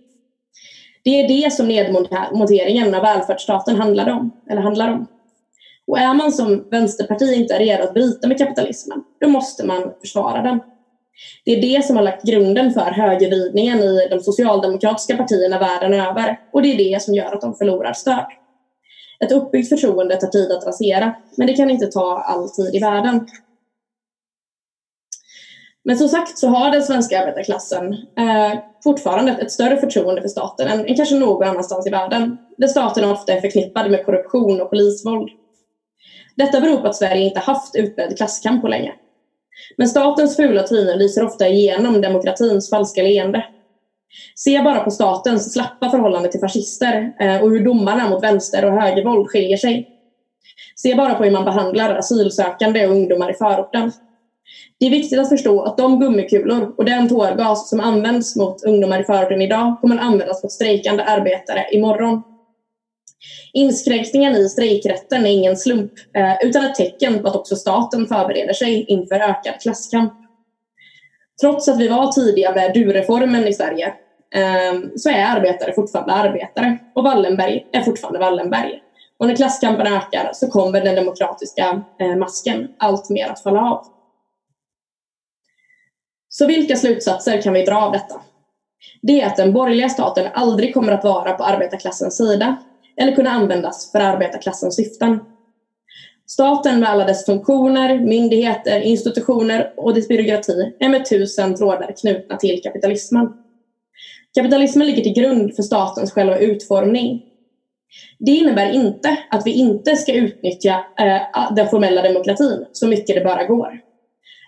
Det 1.05 1.11
är 1.11 1.29
det 1.29 1.53
som 1.53 1.69
nedmonteringen 1.69 2.95
av 2.95 3.03
välfärdsstaten 3.03 3.77
handlar 3.77 4.11
om. 4.11 4.31
Eller 4.51 4.61
handlar 4.61 4.93
om. 4.93 5.07
Och 5.87 5.99
är 5.99 6.15
man 6.15 6.33
som 6.33 6.69
vänsterparti 6.71 7.35
inte 7.35 7.59
redo 7.59 7.85
att 7.85 7.95
bryta 7.95 8.29
med 8.29 8.39
kapitalismen, 8.39 9.03
då 9.21 9.29
måste 9.29 9.67
man 9.67 9.93
försvara 10.01 10.43
den. 10.43 10.61
Det 11.45 11.53
är 11.53 11.61
det 11.61 11.85
som 11.85 11.97
har 11.97 12.03
lagt 12.03 12.25
grunden 12.25 12.73
för 12.73 12.91
högervridningen 12.91 13.79
i 13.79 14.09
de 14.11 14.21
socialdemokratiska 14.21 15.17
partierna 15.17 15.59
världen 15.59 15.95
över 15.95 16.41
och 16.53 16.63
det 16.63 16.73
är 16.73 16.79
det 16.79 17.03
som 17.03 17.15
gör 17.15 17.33
att 17.35 17.41
de 17.41 17.55
förlorar 17.55 17.93
stöd. 17.93 18.27
Ett 19.25 19.33
uppbyggt 19.33 19.69
förtroende 19.69 20.17
tar 20.17 20.29
tid 20.29 20.53
att 20.53 20.67
rasera, 20.67 21.15
men 21.37 21.47
det 21.47 21.53
kan 21.53 21.71
inte 21.71 21.87
ta 21.87 22.19
all 22.19 22.51
tid 22.51 22.75
i 22.75 22.79
världen. 22.79 23.27
Men 25.85 25.99
som 25.99 26.09
sagt 26.09 26.39
så 26.39 26.49
har 26.49 26.71
den 26.71 26.83
svenska 26.83 27.21
arbetarklassen 27.21 27.93
eh, 27.93 28.59
fortfarande 28.85 29.33
ett 29.33 29.53
större 29.53 29.77
förtroende 29.77 30.23
för 30.23 30.29
staten 30.29 30.69
än, 30.69 30.87
än 30.87 30.97
kanske 30.97 31.15
någon 31.15 31.49
annanstans 31.49 31.87
i 31.87 31.91
världen, 31.91 32.39
där 32.57 32.69
staten 32.69 33.05
ofta 33.05 33.33
är 33.33 33.41
förknippad 33.41 33.91
med 33.91 34.05
korruption 34.05 34.61
och 34.61 34.71
polisvåld. 34.71 35.31
Detta 36.37 36.61
beror 36.61 36.77
på 36.77 36.87
att 36.87 36.97
Sverige 36.97 37.25
inte 37.25 37.41
haft 37.41 37.77
utbredd 37.77 38.17
klasskamp 38.17 38.63
på 38.63 38.69
länge. 38.69 38.95
Men 39.77 39.89
statens 39.89 40.37
fula 40.37 40.63
tryne 40.63 40.97
lyser 40.97 41.25
ofta 41.25 41.49
igenom 41.49 42.01
demokratins 42.01 42.71
falska 42.71 43.03
leende. 43.03 43.45
Se 44.35 44.63
bara 44.63 44.81
på 44.81 44.91
statens 44.91 45.53
slappa 45.53 45.91
förhållande 45.91 46.31
till 46.31 46.41
fascister 46.41 47.13
eh, 47.21 47.43
och 47.43 47.51
hur 47.51 47.65
domarna 47.65 48.09
mot 48.09 48.23
vänster 48.23 48.65
och 48.65 48.81
högervåld 48.83 49.29
skiljer 49.29 49.57
sig. 49.57 49.89
Se 50.77 50.95
bara 50.95 51.15
på 51.15 51.25
hur 51.25 51.31
man 51.31 51.45
behandlar 51.45 51.95
asylsökande 51.95 52.87
och 52.87 52.93
ungdomar 52.93 53.31
i 53.31 53.35
förorten. 53.35 53.93
Det 54.79 54.87
är 54.87 54.91
viktigt 54.91 55.19
att 55.19 55.29
förstå 55.29 55.63
att 55.63 55.77
de 55.77 56.01
gummikulor 56.01 56.75
och 56.77 56.85
den 56.85 57.09
tårgas 57.09 57.69
som 57.69 57.81
används 57.81 58.37
mot 58.37 58.65
ungdomar 58.65 59.01
i 59.01 59.05
förorten 59.05 59.43
idag 59.43 59.77
kommer 59.81 59.97
att 59.97 60.03
användas 60.03 60.43
mot 60.43 60.53
strejkande 60.53 61.03
arbetare 61.03 61.67
imorgon. 61.73 62.23
Inskränkningen 63.53 64.37
i 64.37 64.49
strejkrätten 64.49 65.27
är 65.27 65.31
ingen 65.31 65.57
slump 65.57 65.93
eh, 66.17 66.49
utan 66.49 66.65
ett 66.65 66.75
tecken 66.75 67.23
på 67.23 67.29
att 67.29 67.37
också 67.37 67.57
staten 67.57 68.07
förbereder 68.07 68.53
sig 68.53 68.85
inför 68.89 69.15
ökad 69.15 69.61
klasskamp. 69.63 70.13
Trots 71.41 71.69
att 71.69 71.81
vi 71.81 71.89
var 71.89 72.13
tidiga 72.13 72.55
med 72.55 72.75
du-reformen 72.75 73.49
i 73.49 73.53
Sverige 73.53 73.95
Ehm, 74.33 74.91
så 74.97 75.11
är 75.11 75.25
arbetare 75.25 75.73
fortfarande 75.73 76.13
arbetare 76.13 76.79
och 76.95 77.05
Wallenberg 77.05 77.67
är 77.73 77.81
fortfarande 77.81 78.19
Wallenberg. 78.19 78.83
Och 79.19 79.27
när 79.27 79.37
klasskampen 79.37 79.87
ökar 79.87 80.31
så 80.35 80.51
kommer 80.51 80.81
den 80.81 80.95
demokratiska 80.95 81.83
eh, 81.99 82.17
masken 82.17 82.69
allt 82.79 83.11
mer 83.11 83.29
att 83.29 83.43
falla 83.43 83.61
av. 83.61 83.87
Så 86.29 86.47
vilka 86.47 86.77
slutsatser 86.77 87.43
kan 87.43 87.53
vi 87.53 87.65
dra 87.65 87.77
av 87.77 87.93
detta? 87.93 88.21
Det 89.03 89.21
är 89.21 89.27
att 89.27 89.37
den 89.37 89.53
borgerliga 89.53 89.89
staten 89.89 90.29
aldrig 90.35 90.75
kommer 90.75 90.93
att 90.93 91.05
vara 91.05 91.33
på 91.33 91.45
arbetarklassens 91.45 92.17
sida 92.17 92.57
eller 92.97 93.15
kunna 93.15 93.31
användas 93.31 93.93
för 93.93 94.01
arbetarklassens 94.01 94.77
syften. 94.77 95.21
Staten 96.27 96.81
med 96.81 96.89
alla 96.89 97.05
dess 97.05 97.27
funktioner, 97.27 98.01
myndigheter, 98.01 98.81
institutioner 98.81 99.73
och 99.77 99.95
dess 99.95 100.09
byråkrati 100.09 100.75
är 100.79 100.89
med 100.89 101.09
tusen 101.09 101.55
trådar 101.55 101.95
knutna 102.01 102.37
till 102.37 102.63
kapitalismen. 102.63 103.42
Kapitalismen 104.35 104.87
ligger 104.87 105.03
till 105.03 105.23
grund 105.23 105.57
för 105.57 105.63
statens 105.63 106.13
själva 106.13 106.39
utformning. 106.39 107.23
Det 108.19 108.31
innebär 108.31 108.73
inte 108.73 109.17
att 109.31 109.47
vi 109.47 109.51
inte 109.51 109.97
ska 109.97 110.13
utnyttja 110.13 110.85
eh, 110.99 111.53
den 111.55 111.69
formella 111.69 112.03
demokratin 112.03 112.67
så 112.73 112.87
mycket 112.87 113.17
det 113.17 113.25
bara 113.25 113.45
går. 113.45 113.81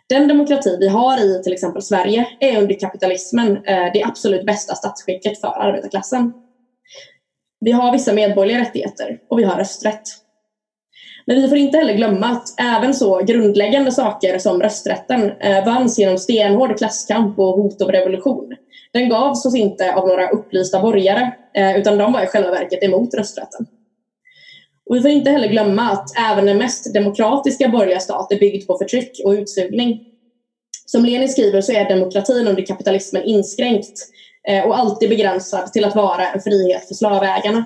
Den 0.09 0.29
demokrati 0.29 0.77
vi 0.81 0.89
har 0.89 1.19
i 1.19 1.43
till 1.43 1.53
exempel 1.53 1.83
Sverige 1.83 2.27
är 2.41 2.63
under 2.63 2.81
kapitalismen 2.81 3.57
eh, 3.57 3.93
det 3.93 4.03
absolut 4.03 4.47
bästa 4.47 4.75
statsskicket 4.75 5.41
för 5.41 5.49
arbetarklassen. 5.49 6.33
Vi 7.61 7.73
har 7.73 7.93
vissa 7.93 8.13
medborgerliga 8.13 8.61
rättigheter 8.61 9.19
och 9.31 9.39
vi 9.39 9.45
har 9.45 9.57
rösträtt. 9.57 10.03
Men 11.27 11.43
vi 11.43 11.49
får 11.49 11.59
inte 11.59 11.79
heller 11.79 11.95
glömma 11.95 12.27
att 12.27 12.61
även 12.61 12.95
så 12.95 13.25
grundläggande 13.25 13.93
saker 13.93 14.39
som 14.39 14.63
rösträtten 14.63 15.31
eh, 15.31 15.65
vanns 15.65 15.99
genom 15.99 16.19
stenhård 16.19 16.79
klasskamp 16.79 17.39
och 17.39 17.63
hot 17.63 17.83
om 17.83 17.89
revolution. 17.89 18.55
Den 18.95 19.09
gavs 19.09 19.47
oss 19.47 19.55
inte 19.55 19.95
av 19.95 20.09
några 20.09 20.31
upplysta 20.31 20.83
borgare 20.83 21.33
eh, 21.55 21.79
utan 21.79 21.99
de 21.99 22.13
var 22.13 22.23
i 22.23 22.27
själva 22.27 22.51
verket 22.51 22.83
emot 22.83 23.15
rösträtten. 23.15 23.67
Och 24.87 24.97
vi 24.97 25.01
får 25.01 25.11
inte 25.11 25.31
heller 25.31 25.49
glömma 25.49 25.83
att 25.91 26.19
även 26.19 26.47
den 26.47 26.59
mest 26.59 26.95
demokratiska 26.95 27.69
borgerliga 27.69 28.01
stat 28.01 28.33
är 28.33 28.39
byggd 28.39 28.67
på 28.67 28.79
förtryck 28.79 29.21
och 29.25 29.31
utsugning. 29.31 30.01
Som 30.87 31.05
Lenin 31.05 31.29
skriver 31.29 31.61
så 31.61 31.73
är 31.73 31.89
demokratin 31.89 32.49
under 32.49 32.67
kapitalismen 32.67 33.23
inskränkt 33.23 33.99
eh, 34.49 34.65
och 34.65 34.79
alltid 34.79 35.09
begränsad 35.09 35.73
till 35.73 35.85
att 35.85 35.97
vara 35.97 36.29
en 36.29 36.41
frihet 36.41 36.89
för 36.89 36.95
slavägarna. 36.95 37.65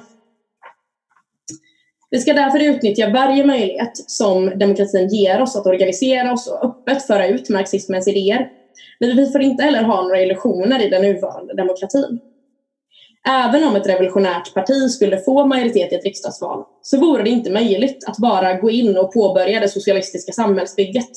Vi 2.11 2.19
ska 2.19 2.33
därför 2.33 2.63
utnyttja 2.63 3.11
varje 3.11 3.47
möjlighet 3.47 4.11
som 4.11 4.59
demokratin 4.59 5.09
ger 5.09 5.43
oss 5.43 5.57
att 5.57 5.67
organisera 5.67 6.33
oss 6.33 6.47
och 6.47 6.65
öppet 6.65 7.07
föra 7.07 7.27
ut 7.27 7.49
marxismens 7.49 8.09
idéer. 8.09 8.49
Men 9.01 9.17
vi 9.17 9.31
får 9.31 9.41
inte 9.41 9.63
heller 9.63 9.83
ha 9.83 10.03
några 10.03 10.23
illusioner 10.23 10.87
i 10.87 10.89
den 10.89 11.03
nuvarande 11.03 11.55
demokratin. 11.55 12.21
Även 13.29 13.65
om 13.65 13.77
ett 13.77 13.87
revolutionärt 13.87 14.55
parti 14.55 14.91
skulle 14.91 15.19
få 15.19 15.47
majoritet 15.47 15.93
i 15.93 15.95
ett 15.95 16.05
riksdagsval 16.05 16.65
så 16.83 17.01
vore 17.01 17.23
det 17.23 17.31
inte 17.31 17.51
möjligt 17.51 18.05
att 18.07 18.17
bara 18.19 18.55
gå 18.55 18.71
in 18.71 18.97
och 18.97 19.13
påbörja 19.13 19.61
det 19.61 19.69
socialistiska 19.69 20.33
samhällsbygget. 20.33 21.11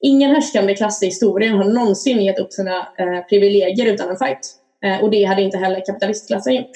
Ingen 0.00 0.30
härskande 0.30 0.74
klass 0.74 1.02
i 1.02 1.06
historien 1.06 1.54
har 1.54 1.64
någonsin 1.64 2.22
gett 2.22 2.38
upp 2.38 2.52
sina 2.52 2.76
eh, 2.76 3.20
privilegier 3.28 3.86
utan 3.86 4.10
en 4.10 4.16
fight. 4.16 4.54
Eh, 4.84 5.02
och 5.02 5.10
det 5.10 5.24
hade 5.24 5.42
inte 5.42 5.58
heller 5.58 5.86
kapitalistklassen 5.86 6.54
gjort. 6.54 6.70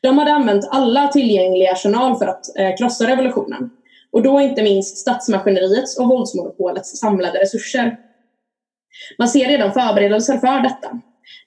De 0.00 0.18
hade 0.18 0.32
använt 0.32 0.68
alla 0.70 1.08
tillgängliga 1.08 1.72
arsenal 1.72 2.18
för 2.18 2.26
att 2.26 2.58
eh, 2.58 2.76
krossa 2.76 3.06
revolutionen 3.06 3.70
och 4.12 4.22
då 4.22 4.40
inte 4.40 4.62
minst 4.62 4.98
statsmaskineriets 4.98 5.98
och 5.98 6.08
våldsmonopolets 6.08 6.98
samlade 6.98 7.38
resurser. 7.38 7.96
Man 9.18 9.28
ser 9.28 9.48
redan 9.48 9.72
förberedelser 9.72 10.38
för 10.38 10.62
detta. 10.62 11.00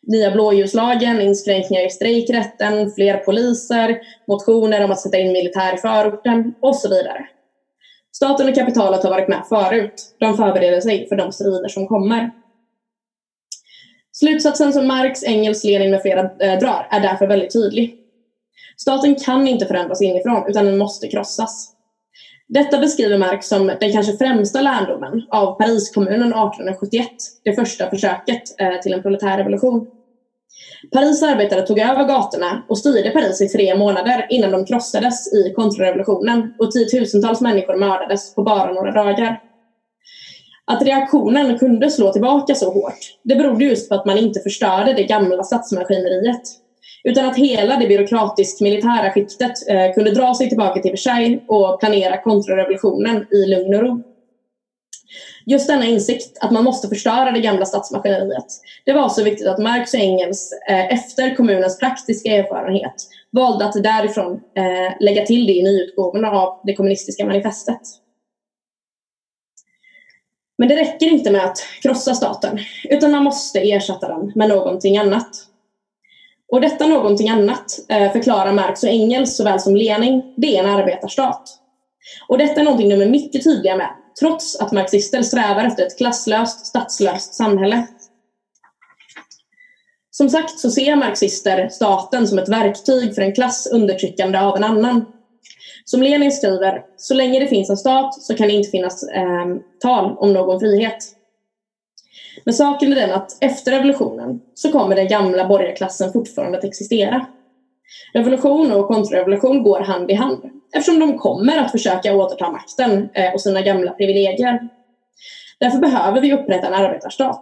Nya 0.07 0.31
blåljuslagen, 0.31 1.21
inskränkningar 1.21 1.85
i 1.85 1.89
strejkrätten, 1.89 2.91
fler 2.91 3.17
poliser, 3.17 3.99
motioner 4.27 4.83
om 4.83 4.91
att 4.91 4.99
sätta 4.99 5.17
in 5.17 5.31
militär 5.33 5.73
i 5.73 5.77
förorten 5.77 6.53
och 6.59 6.75
så 6.75 6.89
vidare. 6.89 7.27
Staten 8.15 8.49
och 8.49 8.55
kapitalet 8.55 9.03
har 9.03 9.09
varit 9.09 9.27
med 9.27 9.45
förut. 9.49 10.15
De 10.19 10.37
förbereder 10.37 10.81
sig 10.81 11.07
för 11.07 11.15
de 11.15 11.31
strider 11.31 11.67
som 11.67 11.87
kommer. 11.87 12.31
Slutsatsen 14.11 14.73
som 14.73 14.87
Marx, 14.87 15.23
Engels, 15.23 15.63
Lenin 15.63 15.91
med 15.91 16.01
flera 16.01 16.19
eh, 16.19 16.59
drar 16.59 16.87
är 16.91 16.99
därför 16.99 17.27
väldigt 17.27 17.53
tydlig. 17.53 17.95
Staten 18.77 19.15
kan 19.15 19.47
inte 19.47 19.65
förändras 19.65 20.01
inifrån 20.01 20.43
utan 20.49 20.65
den 20.65 20.77
måste 20.77 21.07
krossas. 21.07 21.72
Detta 22.47 22.77
beskriver 22.77 23.17
Marx 23.17 23.47
som 23.47 23.67
den 23.79 23.91
kanske 23.91 24.17
främsta 24.17 24.61
lärdomen 24.61 25.25
av 25.29 25.57
Pariskommunen 25.57 26.27
1871, 26.27 27.07
det 27.43 27.53
första 27.53 27.89
försöket 27.89 28.41
eh, 28.59 28.79
till 28.81 28.93
en 28.93 29.01
proletär 29.01 29.37
revolution. 29.37 29.87
Paris 30.91 31.23
arbetare 31.23 31.61
tog 31.61 31.79
över 31.79 32.03
gatorna 32.07 32.65
och 32.67 32.77
styrde 32.77 33.09
Paris 33.09 33.41
i 33.41 33.47
tre 33.47 33.75
månader 33.75 34.25
innan 34.29 34.51
de 34.51 34.65
krossades 34.65 35.33
i 35.33 35.53
kontrarevolutionen 35.55 36.53
och 36.57 36.71
tiotusentals 36.71 37.41
människor 37.41 37.75
mördades 37.75 38.35
på 38.35 38.43
bara 38.43 38.73
några 38.73 38.91
dagar. 38.91 39.39
Att 40.65 40.81
reaktionen 40.81 41.59
kunde 41.59 41.89
slå 41.89 42.11
tillbaka 42.11 42.55
så 42.55 42.73
hårt, 42.73 42.99
det 43.23 43.35
berodde 43.35 43.65
just 43.65 43.89
på 43.89 43.95
att 43.95 44.05
man 44.05 44.17
inte 44.17 44.39
förstörde 44.39 44.93
det 44.93 45.03
gamla 45.03 45.43
statsmaskineriet 45.43 46.41
utan 47.03 47.25
att 47.25 47.37
hela 47.37 47.77
det 47.77 47.87
byråkratisk-militära 47.87 49.11
skiktet 49.11 49.69
eh, 49.69 49.93
kunde 49.93 50.11
dra 50.11 50.35
sig 50.35 50.49
tillbaka 50.49 50.81
till 50.81 50.91
Versailles 50.91 51.41
och 51.47 51.79
planera 51.79 52.21
kontrarevolutionen 52.21 53.25
i 53.31 53.45
lugn 53.45 53.75
och 53.75 53.81
ro. 53.81 54.03
Just 55.45 55.67
denna 55.67 55.85
insikt 55.85 56.37
att 56.41 56.51
man 56.51 56.63
måste 56.63 56.87
förstöra 56.87 57.31
det 57.31 57.39
gamla 57.39 57.65
statsmaskineriet. 57.65 58.45
Det 58.85 58.93
var 58.93 59.09
så 59.09 59.23
viktigt 59.23 59.47
att 59.47 59.59
Marx 59.59 59.93
och 59.93 59.99
Engels 59.99 60.53
eh, 60.69 60.93
efter 60.93 61.35
kommunens 61.35 61.79
praktiska 61.79 62.31
erfarenhet 62.31 62.95
valde 63.31 63.65
att 63.65 63.83
därifrån 63.83 64.33
eh, 64.33 64.93
lägga 64.99 65.25
till 65.25 65.47
det 65.47 65.53
i 65.53 65.63
nyutgåvorna 65.63 66.31
av 66.31 66.59
det 66.63 66.75
kommunistiska 66.75 67.25
manifestet. 67.25 67.81
Men 70.57 70.67
det 70.67 70.75
räcker 70.75 71.05
inte 71.05 71.31
med 71.31 71.45
att 71.45 71.57
krossa 71.81 72.13
staten 72.13 72.59
utan 72.83 73.11
man 73.11 73.23
måste 73.23 73.59
ersätta 73.59 74.07
den 74.07 74.31
med 74.35 74.49
någonting 74.49 74.97
annat. 74.97 75.29
Och 76.53 76.61
detta 76.61 76.85
någonting 76.85 77.29
annat 77.29 77.79
eh, 77.89 78.11
förklarar 78.11 78.51
Marx 78.51 78.83
och 78.83 78.89
Engels 78.89 79.35
såväl 79.35 79.59
som 79.59 79.75
Lenin, 79.75 80.33
det 80.37 80.57
är 80.57 80.63
en 80.63 80.69
arbetarstat. 80.69 81.41
Och 82.27 82.37
detta 82.37 82.61
är 82.61 82.63
någonting 82.63 82.89
de 82.89 83.01
är 83.01 83.09
mycket 83.09 83.43
tydliga 83.43 83.75
med, 83.75 83.89
trots 84.19 84.55
att 84.59 84.71
marxister 84.71 85.21
strävar 85.21 85.65
efter 85.65 85.85
ett 85.85 85.97
klasslöst, 85.97 86.65
statslöst 86.65 87.33
samhälle. 87.33 87.87
Som 90.11 90.29
sagt 90.29 90.59
så 90.59 90.71
ser 90.71 90.95
marxister 90.95 91.69
staten 91.69 92.27
som 92.27 92.39
ett 92.39 92.49
verktyg 92.49 93.15
för 93.15 93.21
en 93.21 93.35
klass 93.35 93.67
undertryckande 93.71 94.39
av 94.39 94.57
en 94.57 94.63
annan. 94.63 95.05
Som 95.85 96.01
Lenin 96.01 96.31
skriver, 96.31 96.81
så 96.97 97.13
länge 97.13 97.39
det 97.39 97.47
finns 97.47 97.69
en 97.69 97.77
stat 97.77 98.21
så 98.21 98.35
kan 98.35 98.47
det 98.47 98.53
inte 98.53 98.69
finnas 98.69 99.03
eh, 99.03 99.45
tal 99.81 100.17
om 100.17 100.33
någon 100.33 100.59
frihet. 100.59 100.97
Men 102.43 102.53
saken 102.53 102.91
är 102.91 102.95
den 102.95 103.11
att 103.11 103.43
efter 103.43 103.71
revolutionen 103.71 104.39
så 104.53 104.71
kommer 104.71 104.95
den 104.95 105.07
gamla 105.07 105.47
borgarklassen 105.47 106.13
fortfarande 106.13 106.57
att 106.57 106.63
existera. 106.63 107.25
Revolution 108.13 108.71
och 108.71 108.87
kontrarevolution 108.87 109.63
går 109.63 109.79
hand 109.79 110.11
i 110.11 110.13
hand 110.13 110.49
eftersom 110.75 110.99
de 110.99 111.17
kommer 111.17 111.57
att 111.57 111.71
försöka 111.71 112.15
återta 112.15 112.51
makten 112.51 113.09
eh, 113.13 113.33
och 113.33 113.41
sina 113.41 113.61
gamla 113.61 113.91
privilegier. 113.91 114.69
Därför 115.59 115.77
behöver 115.77 116.21
vi 116.21 116.33
upprätta 116.33 116.67
en 116.67 116.73
arbetarstat. 116.73 117.41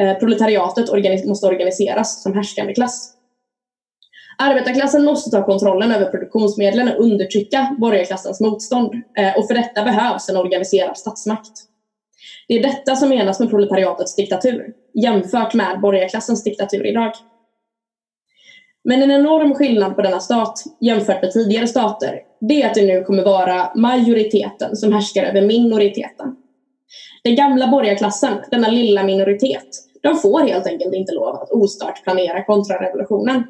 Eh, 0.00 0.18
proletariatet 0.18 1.26
måste 1.26 1.46
organiseras 1.46 2.22
som 2.22 2.34
härskande 2.34 2.74
klass. 2.74 3.14
Arbetarklassen 4.38 5.04
måste 5.04 5.30
ta 5.30 5.44
kontrollen 5.44 5.92
över 5.92 6.10
produktionsmedlen 6.10 6.88
och 6.88 7.04
undertrycka 7.04 7.76
borgarklassens 7.78 8.40
motstånd 8.40 8.94
eh, 9.18 9.38
och 9.38 9.46
för 9.46 9.54
detta 9.54 9.82
behövs 9.82 10.28
en 10.28 10.36
organiserad 10.36 10.98
statsmakt. 10.98 11.52
Det 12.48 12.54
är 12.54 12.62
detta 12.62 12.96
som 12.96 13.08
menas 13.08 13.40
med 13.40 13.50
proletariatets 13.50 14.16
diktatur 14.16 14.72
jämfört 14.94 15.54
med 15.54 15.80
borgarklassens 15.80 16.44
diktatur 16.44 16.86
idag. 16.86 17.12
Men 18.84 19.02
en 19.02 19.10
enorm 19.10 19.54
skillnad 19.54 19.96
på 19.96 20.02
denna 20.02 20.20
stat 20.20 20.64
jämfört 20.80 21.22
med 21.22 21.32
tidigare 21.32 21.66
stater 21.66 22.20
det 22.40 22.62
är 22.62 22.68
att 22.68 22.74
det 22.74 22.86
nu 22.86 23.04
kommer 23.04 23.22
vara 23.22 23.72
majoriteten 23.74 24.76
som 24.76 24.92
härskar 24.92 25.24
över 25.24 25.42
minoriteten. 25.42 26.36
Den 27.24 27.36
gamla 27.36 27.68
borgarklassen, 27.68 28.38
denna 28.50 28.68
lilla 28.68 29.02
minoritet, 29.02 29.66
de 30.02 30.16
får 30.16 30.40
helt 30.40 30.66
enkelt 30.66 30.94
inte 30.94 31.12
lov 31.12 31.34
att 31.36 31.50
ostört 31.50 32.04
planera 32.04 32.44
kontrarevolutionen. 32.44 33.44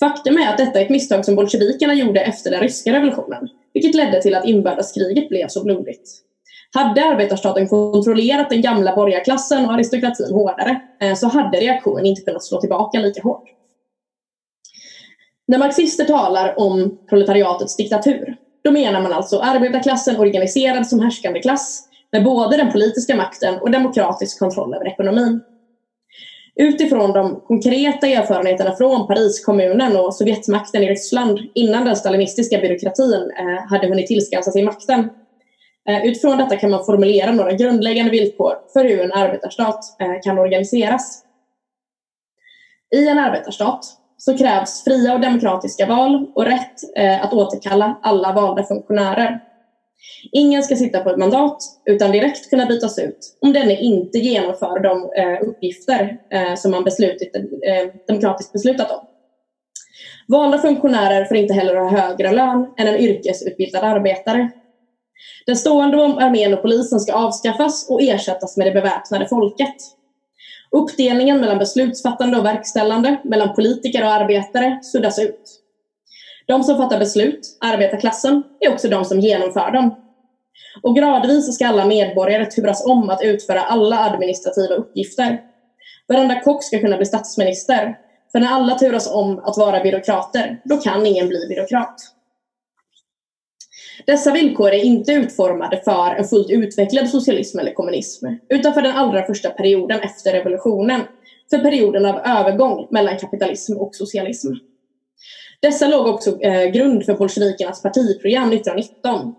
Faktum 0.00 0.36
är 0.36 0.48
att 0.48 0.58
detta 0.58 0.80
är 0.80 0.84
ett 0.84 0.90
misstag 0.90 1.24
som 1.24 1.34
bolsjevikerna 1.34 1.94
gjorde 1.94 2.20
efter 2.20 2.50
den 2.50 2.60
ryska 2.60 2.92
revolutionen, 2.92 3.48
vilket 3.74 3.94
ledde 3.94 4.22
till 4.22 4.34
att 4.34 4.46
inbördeskriget 4.46 5.28
blev 5.28 5.48
så 5.48 5.64
blodigt. 5.64 6.22
Hade 6.74 7.04
arbetarstaten 7.04 7.68
kontrollerat 7.68 8.50
den 8.50 8.62
gamla 8.62 8.94
borgarklassen 8.94 9.66
och 9.66 9.72
aristokratin 9.72 10.34
hårdare 10.34 10.80
eh, 11.02 11.14
så 11.14 11.28
hade 11.28 11.60
reaktionen 11.60 12.06
inte 12.06 12.22
kunnat 12.22 12.44
slå 12.44 12.60
tillbaka 12.60 12.98
lika 12.98 13.22
hårt. 13.22 13.44
När 15.46 15.58
marxister 15.58 16.04
talar 16.04 16.60
om 16.60 16.98
proletariatets 17.08 17.76
diktatur 17.76 18.36
då 18.64 18.70
menar 18.70 19.02
man 19.02 19.12
alltså 19.12 19.38
arbetarklassen 19.38 20.16
organiserad 20.16 20.86
som 20.86 21.00
härskande 21.00 21.40
klass 21.40 21.88
med 22.12 22.24
både 22.24 22.56
den 22.56 22.72
politiska 22.72 23.16
makten 23.16 23.58
och 23.58 23.70
demokratisk 23.70 24.38
kontroll 24.38 24.74
över 24.74 24.88
ekonomin. 24.88 25.40
Utifrån 26.54 27.12
de 27.12 27.40
konkreta 27.44 28.06
erfarenheterna 28.06 28.76
från 28.76 29.06
Pariskommunen 29.06 29.96
och 29.96 30.14
Sovjetmakten 30.14 30.82
i 30.82 30.88
Ryssland 30.88 31.38
innan 31.54 31.84
den 31.84 31.96
stalinistiska 31.96 32.58
byråkratin 32.58 33.30
eh, 33.38 33.70
hade 33.70 33.88
hunnit 33.88 34.06
tillskansa 34.06 34.50
sig 34.50 34.62
makten 34.62 35.10
Eh, 35.88 36.06
utifrån 36.06 36.38
detta 36.38 36.56
kan 36.56 36.70
man 36.70 36.84
formulera 36.84 37.32
några 37.32 37.52
grundläggande 37.52 38.10
villkor 38.10 38.52
för 38.72 38.84
hur 38.84 39.00
en 39.00 39.12
arbetarstat 39.12 39.78
eh, 40.00 40.20
kan 40.22 40.38
organiseras. 40.38 41.24
I 42.94 43.08
en 43.08 43.18
arbetarstat 43.18 43.84
så 44.16 44.38
krävs 44.38 44.84
fria 44.84 45.14
och 45.14 45.20
demokratiska 45.20 45.86
val 45.86 46.32
och 46.34 46.44
rätt 46.44 46.96
eh, 46.96 47.24
att 47.24 47.32
återkalla 47.32 48.00
alla 48.02 48.32
valda 48.32 48.64
funktionärer. 48.64 49.40
Ingen 50.32 50.62
ska 50.62 50.76
sitta 50.76 51.00
på 51.00 51.10
ett 51.10 51.18
mandat 51.18 51.58
utan 51.84 52.10
direkt 52.10 52.50
kunna 52.50 52.66
bytas 52.66 52.98
ut 52.98 53.38
om 53.40 53.52
denne 53.52 53.76
inte 53.76 54.18
genomför 54.18 54.80
de 54.80 55.10
uppgifter 55.46 56.18
som 56.56 56.70
man 56.70 56.84
beslutat, 56.84 57.28
demokratiskt 58.06 58.52
beslutat 58.52 58.90
om. 58.90 59.06
Valda 60.28 60.58
funktionärer 60.58 61.24
får 61.24 61.36
inte 61.36 61.54
heller 61.54 61.76
ha 61.76 61.88
högre 61.88 62.32
lön 62.32 62.66
än 62.76 62.86
en 62.86 62.96
yrkesutbildad 62.96 63.84
arbetare 63.84 64.50
den 65.46 65.56
stående 65.56 65.96
armén 65.96 66.54
och 66.54 66.62
polisen 66.62 67.00
ska 67.00 67.12
avskaffas 67.12 67.86
och 67.88 68.02
ersättas 68.02 68.56
med 68.56 68.66
det 68.66 68.70
beväpnade 68.70 69.28
folket. 69.28 69.76
Uppdelningen 70.70 71.40
mellan 71.40 71.58
beslutsfattande 71.58 72.38
och 72.38 72.44
verkställande, 72.44 73.20
mellan 73.24 73.54
politiker 73.54 74.04
och 74.04 74.12
arbetare, 74.12 74.78
suddas 74.82 75.18
ut. 75.18 75.62
De 76.46 76.64
som 76.64 76.76
fattar 76.76 76.98
beslut, 76.98 77.58
arbetarklassen, 77.60 78.42
är 78.60 78.72
också 78.72 78.88
de 78.88 79.04
som 79.04 79.20
genomför 79.20 79.70
dem. 79.70 79.94
Och 80.82 80.96
gradvis 80.96 81.54
ska 81.54 81.66
alla 81.66 81.84
medborgare 81.84 82.46
turas 82.46 82.86
om 82.86 83.10
att 83.10 83.22
utföra 83.22 83.62
alla 83.62 83.98
administrativa 83.98 84.74
uppgifter. 84.74 85.40
Varenda 86.08 86.40
kock 86.40 86.64
ska 86.64 86.78
kunna 86.78 86.96
bli 86.96 87.06
statsminister. 87.06 87.96
För 88.32 88.40
när 88.40 88.48
alla 88.48 88.74
turas 88.74 89.10
om 89.10 89.38
att 89.38 89.56
vara 89.56 89.82
byråkrater, 89.82 90.60
då 90.64 90.76
kan 90.76 91.06
ingen 91.06 91.28
bli 91.28 91.46
byråkrat. 91.48 91.94
Dessa 94.06 94.32
villkor 94.32 94.68
är 94.68 94.84
inte 94.84 95.12
utformade 95.12 95.80
för 95.84 96.14
en 96.14 96.24
fullt 96.24 96.50
utvecklad 96.50 97.08
socialism 97.08 97.58
eller 97.58 97.72
kommunism, 97.72 98.26
utan 98.48 98.74
för 98.74 98.82
den 98.82 98.96
allra 98.96 99.26
första 99.26 99.50
perioden 99.50 100.00
efter 100.00 100.32
revolutionen, 100.32 101.00
för 101.50 101.58
perioden 101.58 102.06
av 102.06 102.18
övergång 102.18 102.88
mellan 102.90 103.18
kapitalism 103.18 103.76
och 103.76 103.94
socialism. 103.94 104.52
Dessa 105.60 105.88
låg 105.88 106.06
också 106.06 106.40
eh, 106.40 106.70
grund 106.70 107.04
för 107.04 107.14
bolsjevikernas 107.14 107.82
partiprogram 107.82 108.52
1919. 108.52 109.34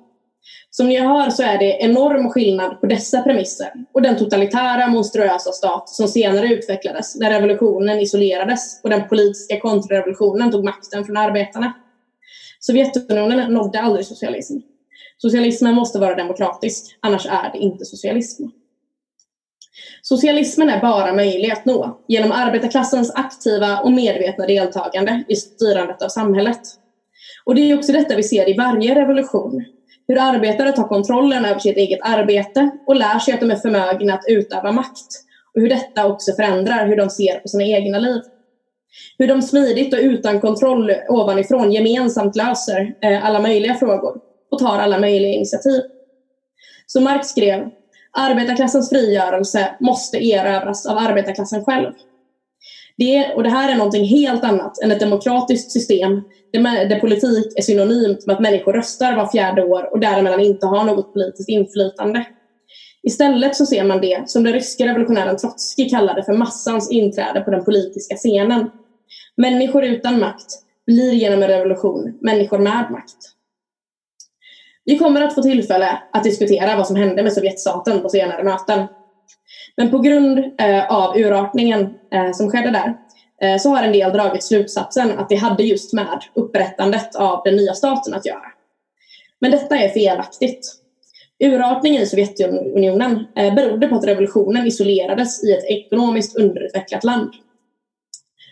Som 0.70 0.88
ni 0.88 1.00
hör 1.00 1.30
så 1.30 1.44
är 1.44 1.58
det 1.58 1.78
enorm 1.80 2.30
skillnad 2.30 2.82
på 2.82 2.88
dessa 2.88 3.22
premisser 3.22 3.72
och 3.94 4.02
den 4.02 4.18
totalitära 4.18 4.88
monstruösa 4.88 5.52
stat 5.52 5.90
som 5.90 6.08
senare 6.08 6.48
utvecklades 6.48 7.16
när 7.16 7.30
revolutionen 7.30 8.00
isolerades 8.00 8.82
och 8.84 8.90
den 8.90 9.08
politiska 9.08 9.60
kontrarevolutionen 9.60 10.52
tog 10.52 10.64
makten 10.64 11.06
från 11.06 11.18
arbetarna. 11.18 11.74
Sovjetunionen 12.66 13.54
nådde 13.54 13.80
aldrig 13.80 14.06
socialism. 14.06 14.58
Socialismen 15.18 15.76
måste 15.76 16.00
vara 16.00 16.16
demokratisk, 16.16 16.98
annars 17.00 17.26
är 17.26 17.52
det 17.54 17.60
inte 17.60 17.86
socialism. 17.86 18.44
Socialismen 20.02 20.70
är 20.70 20.82
bara 20.82 21.14
möjlig 21.14 21.52
att 21.52 21.66
nå 21.66 22.00
genom 22.08 22.32
arbetarklassens 22.32 23.12
aktiva 23.16 23.80
och 23.80 23.92
medvetna 23.92 24.46
deltagande 24.46 25.24
i 25.28 25.36
styrandet 25.36 26.02
av 26.02 26.10
samhället. 26.10 26.62
Och 27.46 27.56
det 27.56 27.62
är 27.62 27.78
också 27.78 27.92
detta 27.92 28.16
vi 28.16 28.24
ser 28.24 28.50
i 28.50 28.58
varje 28.58 28.96
revolution. 28.96 29.66
Hur 30.08 30.18
arbetare 30.20 30.72
tar 30.72 30.88
kontrollen 30.88 31.46
över 31.46 31.60
sitt 31.60 31.78
eget 31.78 32.00
arbete 32.04 32.70
och 32.88 32.96
lär 32.96 33.20
sig 33.20 33.34
att 33.34 33.40
de 33.40 33.52
är 33.52 33.56
förmögna 33.56 34.14
att 34.14 34.26
utöva 34.28 34.72
makt. 34.72 35.08
Och 35.56 35.62
hur 35.62 35.70
detta 35.70 36.08
också 36.08 36.34
förändrar 36.34 36.88
hur 36.88 36.96
de 36.96 37.10
ser 37.10 37.40
på 37.40 37.48
sina 37.48 37.64
egna 37.64 38.00
liv. 38.00 38.22
Hur 39.18 39.28
de 39.28 39.42
smidigt 39.42 39.94
och 39.94 40.00
utan 40.00 40.40
kontroll 40.40 40.92
ovanifrån 41.10 41.72
gemensamt 41.72 42.36
löser 42.36 42.96
eh, 43.02 43.26
alla 43.26 43.40
möjliga 43.40 43.76
frågor 43.76 44.18
och 44.52 44.60
tar 44.60 44.78
alla 44.78 45.00
möjliga 45.00 45.32
initiativ. 45.32 45.82
Så 46.88 47.02
Marx 47.02 47.28
skrev 47.28 47.70
Arbetarklassens 48.18 48.90
frigörelse 48.90 49.76
måste 49.80 50.18
erövras 50.18 50.86
av 50.86 50.98
arbetarklassen 50.98 51.66
själv. 51.66 51.92
Det, 52.98 53.34
och 53.34 53.44
det 53.44 53.50
här 53.50 53.72
är 53.72 53.76
någonting 53.76 54.06
helt 54.06 54.44
annat 54.44 54.82
än 54.84 54.92
ett 54.92 55.00
demokratiskt 55.00 55.72
system 55.72 56.22
där, 56.54 56.86
där 56.90 57.00
politik 57.00 57.54
är 57.56 57.62
synonymt 57.62 58.26
med 58.26 58.34
att 58.34 58.42
människor 58.42 58.74
röstar 58.74 59.16
var 59.16 59.28
fjärde 59.28 59.64
år 59.64 59.94
och 59.94 60.00
däremellan 60.00 60.40
inte 60.40 60.66
har 60.66 60.84
något 60.84 61.14
politiskt 61.14 61.50
inflytande. 61.50 62.26
Istället 63.04 63.56
så 63.56 63.66
ser 63.66 63.84
man 63.84 64.02
det 64.02 64.30
som 64.30 64.44
den 64.44 64.54
ryska 64.54 64.86
revolutionären 64.86 65.38
Trotskij 65.38 65.90
kallade 65.90 66.24
för 66.24 66.34
massans 66.34 66.92
inträde 66.92 67.42
på 67.42 67.52
den 67.52 67.66
politiska 67.66 68.16
scenen. 68.16 68.70
Människor 69.38 69.84
utan 69.84 70.20
makt 70.20 70.64
blir 70.86 71.14
genom 71.14 71.44
en 71.44 71.48
revolution 71.48 72.18
människor 72.22 72.60
med 72.60 72.92
makt. 72.92 73.18
Vi 74.86 74.98
kommer 74.98 75.22
att 75.22 75.36
få 75.36 75.42
tillfälle 75.42 76.00
att 76.12 76.24
diskutera 76.24 76.76
vad 76.76 76.88
som 76.88 76.96
hände 76.96 77.24
med 77.24 77.34
Sovjetstaten 77.34 78.02
på 78.02 78.10
senare 78.10 78.44
möten. 78.44 78.88
Men 79.78 79.92
på 79.92 80.00
grund 80.00 80.40
eh, 80.58 80.92
av 80.92 81.18
urartningen 81.18 81.94
eh, 82.12 82.32
som 82.32 82.52
skedde 82.52 82.72
där 82.72 82.98
eh, 83.42 83.58
så 83.60 83.70
har 83.70 83.84
en 83.84 83.92
del 83.92 84.12
dragit 84.12 84.44
slutsatsen 84.44 85.20
att 85.20 85.30
det 85.30 85.36
hade 85.36 85.64
just 85.64 85.94
med 85.94 86.24
upprättandet 86.34 87.16
av 87.16 87.42
den 87.46 87.56
nya 87.56 87.74
staten 87.74 88.14
att 88.14 88.26
göra. 88.26 88.46
Men 89.40 89.52
detta 89.52 89.78
är 89.78 89.90
felaktigt. 89.90 90.74
Urartningen 91.40 92.02
i 92.02 92.06
Sovjetunionen 92.06 93.26
berodde 93.36 93.88
på 93.88 93.96
att 93.96 94.08
revolutionen 94.08 94.68
isolerades 94.68 95.44
i 95.44 95.54
ett 95.54 95.64
ekonomiskt 95.64 96.38
underutvecklat 96.38 97.04
land. 97.04 97.34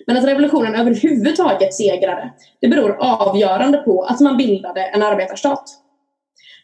Men 0.07 0.17
att 0.17 0.25
revolutionen 0.25 0.75
överhuvudtaget 0.75 1.73
segrade, 1.73 2.33
det 2.61 2.67
beror 2.67 2.97
avgörande 2.99 3.77
på 3.77 4.03
att 4.03 4.19
man 4.19 4.37
bildade 4.37 4.81
en 4.81 5.03
arbetarstat. 5.03 5.63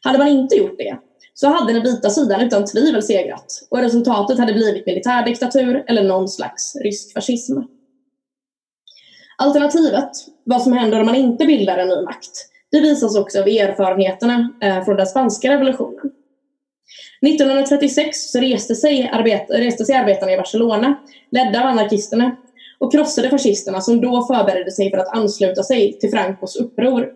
Hade 0.03 0.17
man 0.17 0.27
inte 0.27 0.55
gjort 0.55 0.77
det 0.77 0.97
så 1.33 1.47
hade 1.47 1.73
den 1.73 1.83
vita 1.83 2.09
sidan 2.09 2.41
utan 2.41 2.65
tvivel 2.65 3.03
segrat 3.03 3.45
och 3.69 3.79
resultatet 3.79 4.39
hade 4.39 4.53
blivit 4.53 4.85
militärdiktatur 4.85 5.83
eller 5.87 6.03
någon 6.03 6.27
slags 6.27 6.75
rysk 6.75 7.13
fascism. 7.13 7.59
Alternativet, 9.37 10.09
vad 10.43 10.61
som 10.61 10.73
händer 10.73 10.99
om 10.99 11.05
man 11.05 11.15
inte 11.15 11.45
bildar 11.45 11.77
en 11.77 11.87
ny 11.87 12.01
makt, 12.01 12.49
det 12.71 12.79
visas 12.79 13.15
också 13.15 13.39
av 13.39 13.47
erfarenheterna 13.47 14.49
eh, 14.61 14.83
från 14.85 14.97
den 14.97 15.07
spanska 15.07 15.51
revolutionen. 15.51 16.11
1936 17.27 18.31
så 18.31 18.39
reste 18.39 18.75
sig, 18.75 19.09
arbet 19.13 19.45
reste 19.49 19.85
sig 19.85 19.95
arbetarna 19.95 20.31
i 20.31 20.37
Barcelona, 20.37 20.95
ledda 21.31 21.61
av 21.61 21.67
anarkisterna, 21.67 22.35
och 22.79 22.91
krossade 22.91 23.29
fascisterna 23.29 23.81
som 23.81 24.01
då 24.01 24.25
förberedde 24.25 24.71
sig 24.71 24.91
för 24.91 24.97
att 24.97 25.15
ansluta 25.15 25.63
sig 25.63 25.99
till 25.99 26.11
Francos 26.11 26.55
uppror 26.55 27.13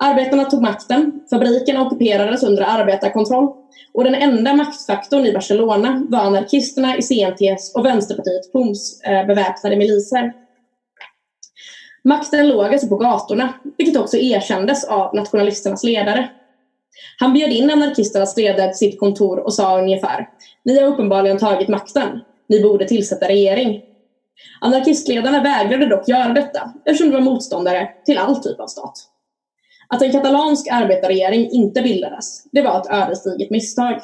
Arbetarna 0.00 0.44
tog 0.44 0.62
makten, 0.62 1.20
fabrikerna 1.30 1.82
ockuperades 1.82 2.42
under 2.42 2.62
arbetarkontroll 2.62 3.48
och 3.94 4.04
den 4.04 4.14
enda 4.14 4.54
maktfaktorn 4.54 5.26
i 5.26 5.32
Barcelona 5.32 6.06
var 6.08 6.18
anarkisterna 6.18 6.96
i 6.96 7.02
CNTS 7.02 7.74
och 7.74 7.84
Vänsterpartiet 7.84 8.52
POMs 8.52 9.00
eh, 9.02 9.26
beväpnade 9.26 9.76
miliser. 9.76 10.32
Makten 12.04 12.48
låg 12.48 12.64
alltså 12.64 12.88
på 12.88 12.96
gatorna, 12.96 13.52
vilket 13.78 13.96
också 13.96 14.16
erkändes 14.16 14.84
av 14.84 15.14
nationalisternas 15.14 15.84
ledare. 15.84 16.28
Han 17.18 17.32
bjöd 17.32 17.52
in 17.52 17.70
anarkisternas 17.70 18.36
ledare 18.36 18.68
till 18.68 18.78
sitt 18.78 19.00
kontor 19.00 19.38
och 19.38 19.54
sa 19.54 19.78
ungefär 19.78 20.28
Ni 20.64 20.80
har 20.80 20.88
uppenbarligen 20.88 21.38
tagit 21.38 21.68
makten. 21.68 22.20
Ni 22.48 22.62
borde 22.62 22.88
tillsätta 22.88 23.28
regering. 23.28 23.82
Anarkistledarna 24.60 25.42
vägrade 25.42 25.86
dock 25.86 26.08
göra 26.08 26.32
detta 26.32 26.72
eftersom 26.84 27.10
de 27.10 27.14
var 27.14 27.20
motståndare 27.20 27.88
till 28.04 28.18
all 28.18 28.42
typ 28.42 28.60
av 28.60 28.66
stat. 28.66 28.92
Att 29.88 30.02
en 30.02 30.12
katalansk 30.12 30.68
arbetarregering 30.70 31.50
inte 31.50 31.82
bildades, 31.82 32.44
det 32.52 32.62
var 32.62 32.80
ett 32.80 32.90
ödesdigert 32.90 33.50
misstag. 33.50 34.00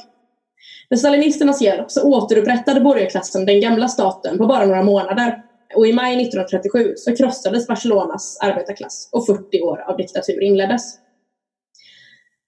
Med 0.91 0.99
stalinisternas 0.99 1.63
hjälp 1.63 1.91
så 1.91 2.03
återupprättade 2.03 2.81
borgarklassen 2.81 3.47
den 3.47 3.61
gamla 3.61 3.89
staten 3.89 4.39
på 4.39 4.47
bara 4.47 4.67
några 4.67 4.83
månader 4.83 5.43
och 5.75 5.87
i 5.87 5.93
maj 5.93 6.23
1937 6.23 6.95
så 6.97 7.17
krossades 7.17 7.67
Barcelonas 7.67 8.39
arbetarklass 8.41 9.09
och 9.13 9.27
40 9.27 9.61
år 9.63 9.85
av 9.91 9.97
diktatur 9.97 10.43
inleddes. 10.43 10.99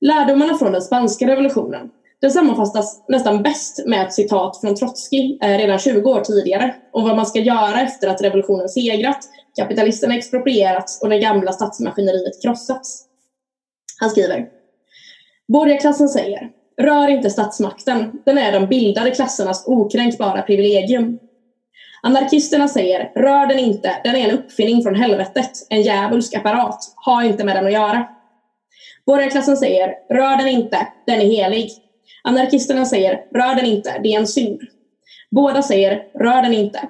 Lärdomarna 0.01 0.59
från 0.59 0.72
den 0.72 0.83
spanska 0.83 1.27
revolutionen 1.27 1.90
den 2.20 2.31
sammanfattas 2.31 3.05
nästan 3.09 3.42
bäst 3.42 3.87
med 3.87 4.07
ett 4.07 4.12
citat 4.12 4.61
från 4.61 4.74
Trotskij 4.74 5.38
eh, 5.42 5.59
redan 5.59 5.79
20 5.79 6.11
år 6.11 6.20
tidigare 6.20 6.74
om 6.92 7.05
vad 7.05 7.16
man 7.16 7.26
ska 7.26 7.38
göra 7.38 7.81
efter 7.81 8.09
att 8.09 8.22
revolutionen 8.22 8.68
segrat, 8.68 9.18
kapitalisterna 9.59 10.16
exproprierats 10.16 11.02
och 11.02 11.09
det 11.09 11.18
gamla 11.18 11.52
statsmaskineriet 11.52 12.42
krossats. 12.42 13.05
Han 14.00 14.11
skriver 14.11 14.48
Borgarklassen 15.48 16.09
säger 16.09 16.50
Rör 16.79 17.09
inte 17.09 17.31
statsmakten, 17.31 18.12
den 18.24 18.38
är 18.38 18.52
de 18.52 18.66
bildade 18.66 19.11
klassernas 19.11 19.64
okränkbara 19.66 20.42
privilegium. 20.42 21.18
Anarkisterna 22.02 22.68
säger 22.68 23.12
Rör 23.14 23.46
den 23.46 23.59
inte, 23.59 24.00
den 24.05 24.16
är 24.16 24.29
en 24.29 24.38
uppfinning 24.38 24.83
från 24.83 24.94
helvetet, 24.94 25.50
en 25.68 25.83
djävulsk 25.83 26.35
apparat, 26.35 26.94
ha 27.05 27.24
inte 27.24 27.44
med 27.44 27.57
den 27.57 27.66
att 27.66 27.72
göra. 27.72 28.09
Borgarklassen 29.07 29.57
säger 29.57 29.94
Rör 30.11 30.37
den 30.37 30.48
inte, 30.48 30.88
den 31.07 31.20
är 31.20 31.26
helig. 31.26 31.86
Anarkisterna 32.25 32.85
säger 32.85 33.25
Rör 33.35 33.55
den 33.55 33.66
inte, 33.66 34.01
det 34.03 34.14
är 34.14 34.19
en 34.19 34.27
synd. 34.27 34.61
Båda 35.31 35.62
säger 35.62 36.05
Rör 36.14 36.42
den 36.42 36.53
inte. 36.53 36.88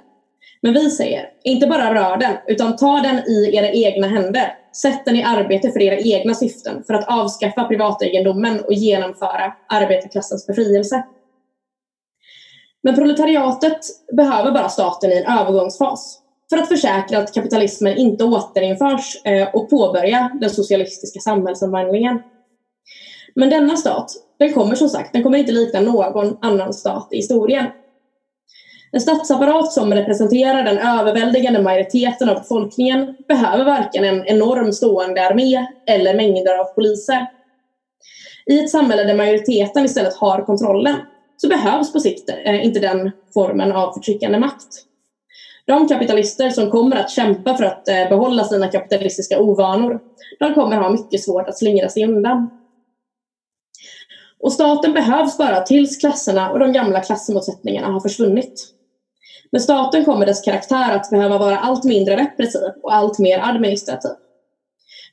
Men 0.67 0.75
vi 0.75 0.91
säger, 0.91 1.31
inte 1.45 1.67
bara 1.67 1.95
rör 1.95 2.17
den, 2.17 2.37
utan 2.47 2.77
ta 2.77 3.01
den 3.01 3.17
i 3.17 3.57
era 3.57 3.71
egna 3.71 4.07
händer. 4.07 4.55
Sätt 4.73 5.05
den 5.05 5.17
i 5.17 5.23
arbete 5.23 5.71
för 5.71 5.83
era 5.83 5.99
egna 5.99 6.35
syften, 6.35 6.85
för 6.85 6.95
att 6.95 7.09
avskaffa 7.09 7.65
privategendomen 7.65 8.61
och 8.61 8.73
genomföra 8.73 9.53
arbetarklassens 9.69 10.47
befrielse. 10.47 11.05
Men 12.83 12.95
proletariatet 12.95 13.79
behöver 14.13 14.53
bara 14.53 14.69
staten 14.69 15.13
i 15.13 15.17
en 15.17 15.39
övergångsfas 15.39 16.19
för 16.51 16.59
att 16.59 16.69
försäkra 16.69 17.19
att 17.19 17.35
kapitalismen 17.35 17.97
inte 17.97 18.25
återinförs 18.25 19.25
eh, 19.25 19.49
och 19.55 19.71
påbörja 19.71 20.31
den 20.41 20.51
socialistiska 20.51 21.21
samhällsomvandlingen. 21.21 22.23
Men 23.35 23.51
denna 23.51 23.77
stat, 23.77 24.13
den 24.39 24.53
kommer 24.53 24.75
som 24.75 24.89
sagt, 24.89 25.13
den 25.13 25.23
kommer 25.23 25.39
inte 25.39 25.53
likna 25.53 25.81
någon 25.81 26.37
annan 26.41 26.73
stat 26.73 27.09
i 27.11 27.17
historien. 27.17 27.67
En 28.93 29.01
statsapparat 29.01 29.73
som 29.73 29.95
representerar 29.95 30.65
den 30.65 30.79
överväldigande 30.79 31.63
majoriteten 31.63 32.29
av 32.29 32.35
befolkningen 32.35 33.17
behöver 33.29 33.65
varken 33.65 34.05
en 34.05 34.27
enorm 34.27 34.73
stående 34.73 35.27
armé 35.27 35.67
eller 35.87 36.15
mängder 36.15 36.59
av 36.59 36.65
poliser. 36.65 37.27
I 38.47 38.61
ett 38.61 38.71
samhälle 38.71 39.05
där 39.05 39.15
majoriteten 39.15 39.85
istället 39.85 40.15
har 40.15 40.47
kontrollen 40.47 40.97
så 41.37 41.49
behövs 41.49 41.93
på 41.93 42.01
sikt 42.01 42.31
eh, 42.45 42.67
inte 42.67 42.81
den 42.81 43.11
formen 43.35 43.73
av 43.73 43.93
förtryckande 43.93 44.39
makt. 44.39 44.83
De 45.67 45.89
kapitalister 45.89 46.51
som 46.51 46.71
kommer 46.71 46.97
att 46.97 47.11
kämpa 47.11 47.57
för 47.57 47.65
att 47.65 47.89
eh, 47.89 48.09
behålla 48.09 48.45
sina 48.45 48.69
kapitalistiska 48.69 49.41
ovanor, 49.41 50.01
de 50.39 50.55
kommer 50.55 50.77
ha 50.77 50.91
mycket 50.91 51.23
svårt 51.23 51.49
att 51.49 51.59
slingra 51.59 51.89
sig 51.89 52.05
undan. 52.05 52.51
Och 54.41 54.53
staten 54.53 54.93
behövs 54.93 55.39
bara 55.39 55.61
tills 55.61 55.97
klasserna 55.97 56.51
och 56.51 56.59
de 56.59 56.73
gamla 56.73 57.01
klassmotsättningarna 57.01 57.87
har 57.87 58.01
försvunnit. 58.01 58.73
Med 59.53 59.63
staten 59.63 60.05
kommer 60.05 60.27
dess 60.27 60.41
karaktär 60.41 60.93
att 60.93 61.11
behöva 61.11 61.39
vara 61.39 61.59
allt 61.59 61.85
mindre 61.85 62.17
repressiv 62.17 62.71
och 62.83 62.95
allt 62.95 63.19
mer 63.19 63.39
administrativ. 63.39 64.11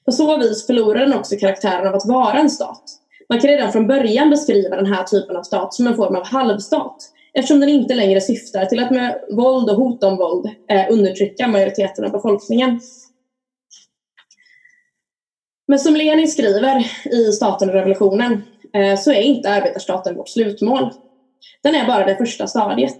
På 0.05 0.11
så 0.11 0.37
vis 0.37 0.67
förlorar 0.67 0.99
den 0.99 1.13
också 1.13 1.35
karaktären 1.35 1.87
av 1.87 1.95
att 1.95 2.05
vara 2.05 2.39
en 2.39 2.49
stat. 2.49 2.83
Man 3.29 3.39
kan 3.39 3.49
redan 3.49 3.71
från 3.71 3.87
början 3.87 4.29
beskriva 4.29 4.75
den 4.75 4.85
här 4.85 5.03
typen 5.03 5.35
av 5.35 5.43
stat 5.43 5.73
som 5.73 5.87
en 5.87 5.95
form 5.95 6.15
av 6.15 6.25
halvstat 6.25 6.97
eftersom 7.33 7.59
den 7.59 7.69
inte 7.69 7.93
längre 7.93 8.21
syftar 8.21 8.65
till 8.65 8.83
att 8.83 8.91
med 8.91 9.21
våld 9.29 9.69
och 9.69 9.75
hot 9.75 10.03
om 10.03 10.17
våld 10.17 10.45
eh, 10.69 10.85
undertrycka 10.91 11.47
majoriteten 11.47 12.05
av 12.05 12.11
befolkningen. 12.11 12.79
Men 15.67 15.79
som 15.79 15.95
Lenin 15.95 16.27
skriver 16.27 16.85
i 17.11 17.31
Staten 17.31 17.69
och 17.69 17.75
revolutionen 17.75 18.43
Eh, 18.73 18.97
så 18.97 19.11
är 19.11 19.21
inte 19.21 19.49
arbetarstaten 19.49 20.15
vårt 20.15 20.29
slutmål. 20.29 20.93
Den 21.63 21.75
är 21.75 21.87
bara 21.87 22.05
det 22.05 22.15
första 22.15 22.47
stadiet. 22.47 22.99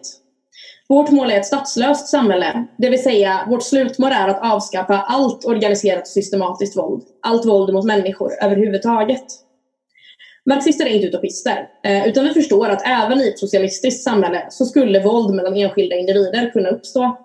Vårt 0.87 1.11
mål 1.11 1.31
är 1.31 1.37
ett 1.37 1.45
statslöst 1.45 2.07
samhälle, 2.07 2.65
det 2.77 2.89
vill 2.89 3.03
säga 3.03 3.45
vårt 3.49 3.63
slutmål 3.63 4.11
är 4.11 4.27
att 4.27 4.53
avskaffa 4.53 4.97
allt 4.97 5.45
organiserat 5.45 6.01
och 6.01 6.07
systematiskt 6.07 6.77
våld, 6.77 7.03
allt 7.21 7.45
våld 7.45 7.73
mot 7.73 7.85
människor 7.85 8.31
överhuvudtaget. 8.41 9.25
Marxister 10.45 10.85
är 10.85 10.89
inte 10.89 11.07
utopister, 11.07 11.67
eh, 11.83 12.07
utan 12.07 12.23
vi 12.23 12.33
förstår 12.33 12.69
att 12.69 12.87
även 12.87 13.21
i 13.21 13.27
ett 13.27 13.39
socialistiskt 13.39 14.03
samhälle 14.03 14.45
så 14.49 14.65
skulle 14.65 14.99
våld 14.99 15.35
mellan 15.35 15.57
enskilda 15.57 15.95
individer 15.95 16.51
kunna 16.51 16.69
uppstå. 16.69 17.17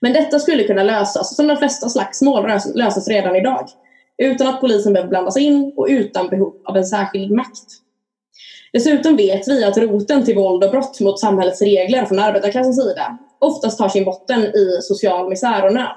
Men 0.00 0.12
detta 0.12 0.38
skulle 0.38 0.64
kunna 0.64 0.82
lösas, 0.82 1.36
som 1.36 1.46
de 1.46 1.56
flesta 1.56 1.88
slagsmål 1.88 2.50
löses 2.74 3.08
redan 3.08 3.36
idag, 3.36 3.68
utan 4.18 4.46
att 4.46 4.60
polisen 4.60 4.92
behöver 4.92 5.10
blandas 5.10 5.36
in 5.36 5.72
och 5.76 5.86
utan 5.90 6.28
behov 6.28 6.54
av 6.64 6.76
en 6.76 6.84
särskild 6.84 7.30
makt. 7.30 7.64
Dessutom 8.72 9.16
vet 9.16 9.48
vi 9.48 9.64
att 9.64 9.78
roten 9.78 10.24
till 10.24 10.36
våld 10.36 10.64
och 10.64 10.70
brott 10.70 11.00
mot 11.00 11.20
samhällets 11.20 11.62
regler 11.62 12.04
från 12.04 12.18
arbetarklassens 12.18 12.82
sida 12.82 13.18
oftast 13.38 13.78
tar 13.78 13.88
sin 13.88 14.04
botten 14.04 14.40
i 14.40 14.78
social 14.82 15.28
misär 15.28 15.66
och 15.66 15.74
nöd. 15.74 15.96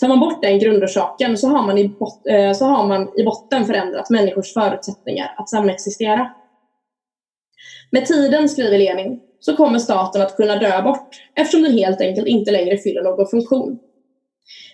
Tar 0.00 0.08
man 0.08 0.20
bort 0.20 0.42
den 0.42 0.58
grundorsaken 0.58 1.36
så 1.36 1.48
har 1.48 1.66
man 1.66 1.78
i, 1.78 1.88
bot 1.88 2.26
eh, 2.26 2.52
så 2.52 2.64
har 2.64 2.86
man 2.86 3.20
i 3.20 3.24
botten 3.24 3.64
förändrat 3.64 4.10
människors 4.10 4.52
förutsättningar 4.52 5.34
att 5.36 5.48
samexistera. 5.48 6.30
Med 7.90 8.06
tiden, 8.06 8.48
skriver 8.48 8.78
Lenin, 8.78 9.20
så 9.40 9.56
kommer 9.56 9.78
staten 9.78 10.22
att 10.22 10.36
kunna 10.36 10.56
dö 10.56 10.82
bort 10.82 11.08
eftersom 11.34 11.62
den 11.62 11.72
helt 11.72 12.00
enkelt 12.00 12.26
inte 12.26 12.50
längre 12.50 12.78
fyller 12.78 13.02
någon 13.02 13.26
funktion. 13.26 13.78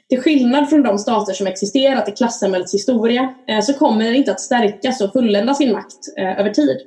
Till 0.09 0.21
skillnad 0.21 0.71
från 0.71 0.83
de 0.83 0.99
stater 0.99 1.33
som 1.33 1.47
existerat 1.47 2.09
i 2.09 2.13
klassamhällets 2.13 2.75
historia 2.75 3.35
eh, 3.49 3.61
så 3.61 3.75
kommer 3.75 4.05
den 4.05 4.15
inte 4.15 4.33
att 4.33 4.41
stärkas 4.41 5.01
och 5.01 5.13
fullända 5.13 5.55
sin 5.55 5.73
makt 5.73 6.19
eh, 6.19 6.41
över 6.41 6.51
tid 6.51 6.79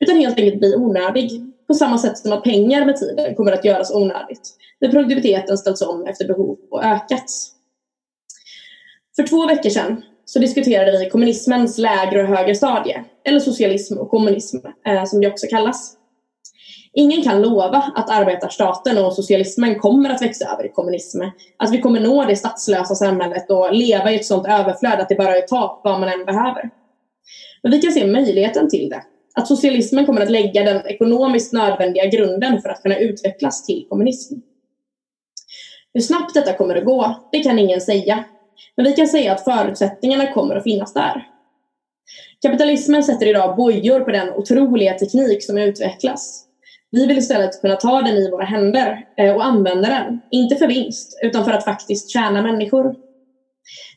utan 0.00 0.16
helt 0.16 0.38
enkelt 0.38 0.58
bli 0.58 0.76
onödig 0.76 1.30
på 1.66 1.74
samma 1.74 1.98
sätt 1.98 2.18
som 2.18 2.32
att 2.32 2.44
pengar 2.44 2.84
med 2.84 2.96
tiden 2.96 3.34
kommer 3.34 3.52
att 3.52 3.64
göras 3.64 3.90
onödigt 3.94 4.56
när 4.80 4.88
produktiviteten 4.88 5.58
ställts 5.58 5.82
om 5.82 6.06
efter 6.06 6.26
behov 6.26 6.58
och 6.70 6.84
ökats. 6.84 7.52
För 9.16 9.26
två 9.26 9.46
veckor 9.46 9.70
sedan 9.70 10.02
så 10.24 10.38
diskuterade 10.38 10.98
vi 10.98 11.10
kommunismens 11.10 11.78
lägre 11.78 12.22
och 12.22 12.28
högre 12.28 12.54
stadie, 12.54 13.04
eller 13.24 13.40
socialism 13.40 13.98
och 13.98 14.10
kommunism 14.10 14.56
eh, 14.86 15.04
som 15.04 15.20
det 15.20 15.28
också 15.28 15.46
kallas. 15.46 15.97
Ingen 16.92 17.22
kan 17.22 17.42
lova 17.42 17.92
att 17.94 18.10
arbetarstaten 18.10 18.98
och 18.98 19.14
socialismen 19.14 19.78
kommer 19.78 20.10
att 20.10 20.22
växa 20.22 20.52
över 20.52 20.66
i 20.66 20.68
kommunism. 20.68 21.20
Att 21.56 21.72
vi 21.72 21.80
kommer 21.80 22.00
nå 22.00 22.24
det 22.24 22.36
statslösa 22.36 22.94
samhället 22.94 23.50
och 23.50 23.72
leva 23.72 24.12
i 24.12 24.16
ett 24.16 24.26
sådant 24.26 24.46
överflöd 24.46 25.00
att 25.00 25.08
det 25.08 25.14
bara 25.14 25.36
är 25.36 25.42
tak 25.42 25.80
vad 25.84 26.00
man 26.00 26.08
än 26.08 26.24
behöver. 26.24 26.70
Men 27.62 27.72
vi 27.72 27.82
kan 27.82 27.92
se 27.92 28.06
möjligheten 28.06 28.70
till 28.70 28.88
det. 28.88 29.02
Att 29.34 29.48
socialismen 29.48 30.06
kommer 30.06 30.20
att 30.20 30.30
lägga 30.30 30.62
den 30.62 30.86
ekonomiskt 30.86 31.52
nödvändiga 31.52 32.06
grunden 32.06 32.62
för 32.62 32.68
att 32.68 32.82
kunna 32.82 32.96
utvecklas 32.96 33.66
till 33.66 33.86
kommunism. 33.88 34.34
Hur 35.94 36.00
snabbt 36.00 36.34
detta 36.34 36.52
kommer 36.52 36.76
att 36.76 36.84
gå, 36.84 37.28
det 37.32 37.42
kan 37.42 37.58
ingen 37.58 37.80
säga. 37.80 38.24
Men 38.76 38.86
vi 38.86 38.92
kan 38.92 39.06
säga 39.06 39.32
att 39.32 39.44
förutsättningarna 39.44 40.32
kommer 40.32 40.56
att 40.56 40.62
finnas 40.62 40.92
där. 40.92 41.26
Kapitalismen 42.42 43.04
sätter 43.04 43.26
idag 43.26 43.56
bojor 43.56 44.00
på 44.00 44.10
den 44.10 44.30
otroliga 44.30 44.94
teknik 44.94 45.44
som 45.44 45.58
utvecklas. 45.58 46.47
Vi 46.90 47.06
vill 47.06 47.18
istället 47.18 47.60
kunna 47.60 47.76
ta 47.76 48.02
den 48.02 48.16
i 48.16 48.30
våra 48.30 48.44
händer 48.44 49.04
eh, 49.16 49.34
och 49.34 49.44
använda 49.44 49.88
den, 49.88 50.20
inte 50.30 50.56
för 50.56 50.66
vinst, 50.66 51.18
utan 51.22 51.44
för 51.44 51.52
att 51.52 51.64
faktiskt 51.64 52.10
tjäna 52.10 52.42
människor. 52.42 52.94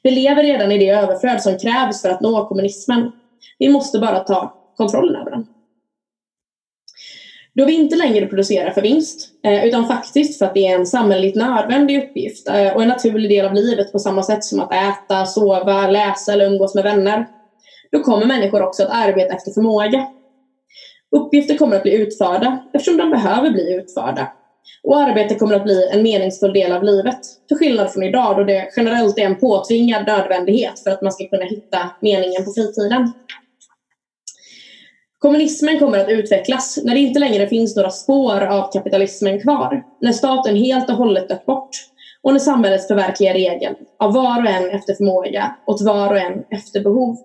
Vi 0.03 0.11
lever 0.11 0.43
redan 0.43 0.71
i 0.71 0.77
det 0.77 0.89
överflöd 0.89 1.41
som 1.41 1.57
krävs 1.57 2.01
för 2.01 2.09
att 2.09 2.21
nå 2.21 2.47
kommunismen. 2.47 3.11
Vi 3.59 3.69
måste 3.69 3.99
bara 3.99 4.19
ta 4.19 4.55
kontrollen 4.75 5.15
över 5.15 5.31
den. 5.31 5.45
Då 7.53 7.65
vi 7.65 7.73
inte 7.73 7.95
längre 7.95 8.25
producerar 8.25 8.71
för 8.71 8.81
vinst, 8.81 9.29
eh, 9.45 9.65
utan 9.65 9.87
faktiskt 9.87 10.37
för 10.37 10.45
att 10.45 10.53
det 10.53 10.67
är 10.67 10.75
en 10.75 10.85
samhälleligt 10.85 11.35
nödvändig 11.35 12.03
uppgift 12.03 12.47
eh, 12.47 12.73
och 12.73 12.81
en 12.81 12.87
naturlig 12.87 13.29
del 13.29 13.45
av 13.45 13.53
livet 13.53 13.91
på 13.91 13.99
samma 13.99 14.23
sätt 14.23 14.43
som 14.43 14.59
att 14.59 14.73
äta, 14.73 15.25
sova, 15.25 15.87
läsa 15.87 16.33
eller 16.33 16.45
umgås 16.45 16.75
med 16.75 16.83
vänner, 16.83 17.27
då 17.91 18.03
kommer 18.03 18.25
människor 18.25 18.61
också 18.61 18.83
att 18.83 18.89
arbeta 18.89 19.33
efter 19.33 19.51
förmåga. 19.51 20.07
Uppgifter 21.11 21.57
kommer 21.57 21.75
att 21.75 21.83
bli 21.83 21.93
utförda 21.93 22.63
eftersom 22.73 22.97
de 22.97 23.09
behöver 23.09 23.49
bli 23.49 23.73
utförda. 23.73 24.33
Och 24.83 24.97
arbete 24.97 25.35
kommer 25.35 25.55
att 25.55 25.63
bli 25.63 25.89
en 25.91 26.03
meningsfull 26.03 26.53
del 26.53 26.71
av 26.71 26.83
livet, 26.83 27.19
till 27.47 27.57
skillnad 27.57 27.91
från 27.91 28.03
idag 28.03 28.37
då 28.37 28.43
det 28.43 28.69
generellt 28.77 29.17
är 29.17 29.21
en 29.21 29.39
påtvingad 29.39 30.07
nödvändighet 30.07 30.79
för 30.83 30.91
att 30.91 31.01
man 31.01 31.11
ska 31.11 31.27
kunna 31.27 31.45
hitta 31.45 31.91
meningen 32.01 32.45
på 32.45 32.51
fritiden. 32.51 33.13
Kommunismen 35.19 35.79
kommer 35.79 35.97
att 35.97 36.09
utvecklas 36.09 36.79
när 36.83 36.93
det 36.93 36.99
inte 36.99 37.19
längre 37.19 37.47
finns 37.47 37.75
några 37.75 37.89
spår 37.89 38.41
av 38.41 38.71
kapitalismen 38.71 39.41
kvar. 39.41 39.83
När 40.01 40.11
staten 40.11 40.55
helt 40.55 40.89
och 40.89 40.95
hållet 40.95 41.29
dött 41.29 41.45
bort 41.45 41.69
och 42.21 42.33
när 42.33 42.39
samhället 42.39 42.87
förverkligar 42.87 43.33
regeln 43.33 43.75
av 43.99 44.13
var 44.13 44.41
och 44.41 44.49
en 44.49 44.69
efter 44.69 44.93
förmåga 44.93 45.55
åt 45.65 45.81
var 45.81 46.09
och 46.09 46.19
en 46.19 46.43
efter 46.49 46.83
behov. 46.83 47.17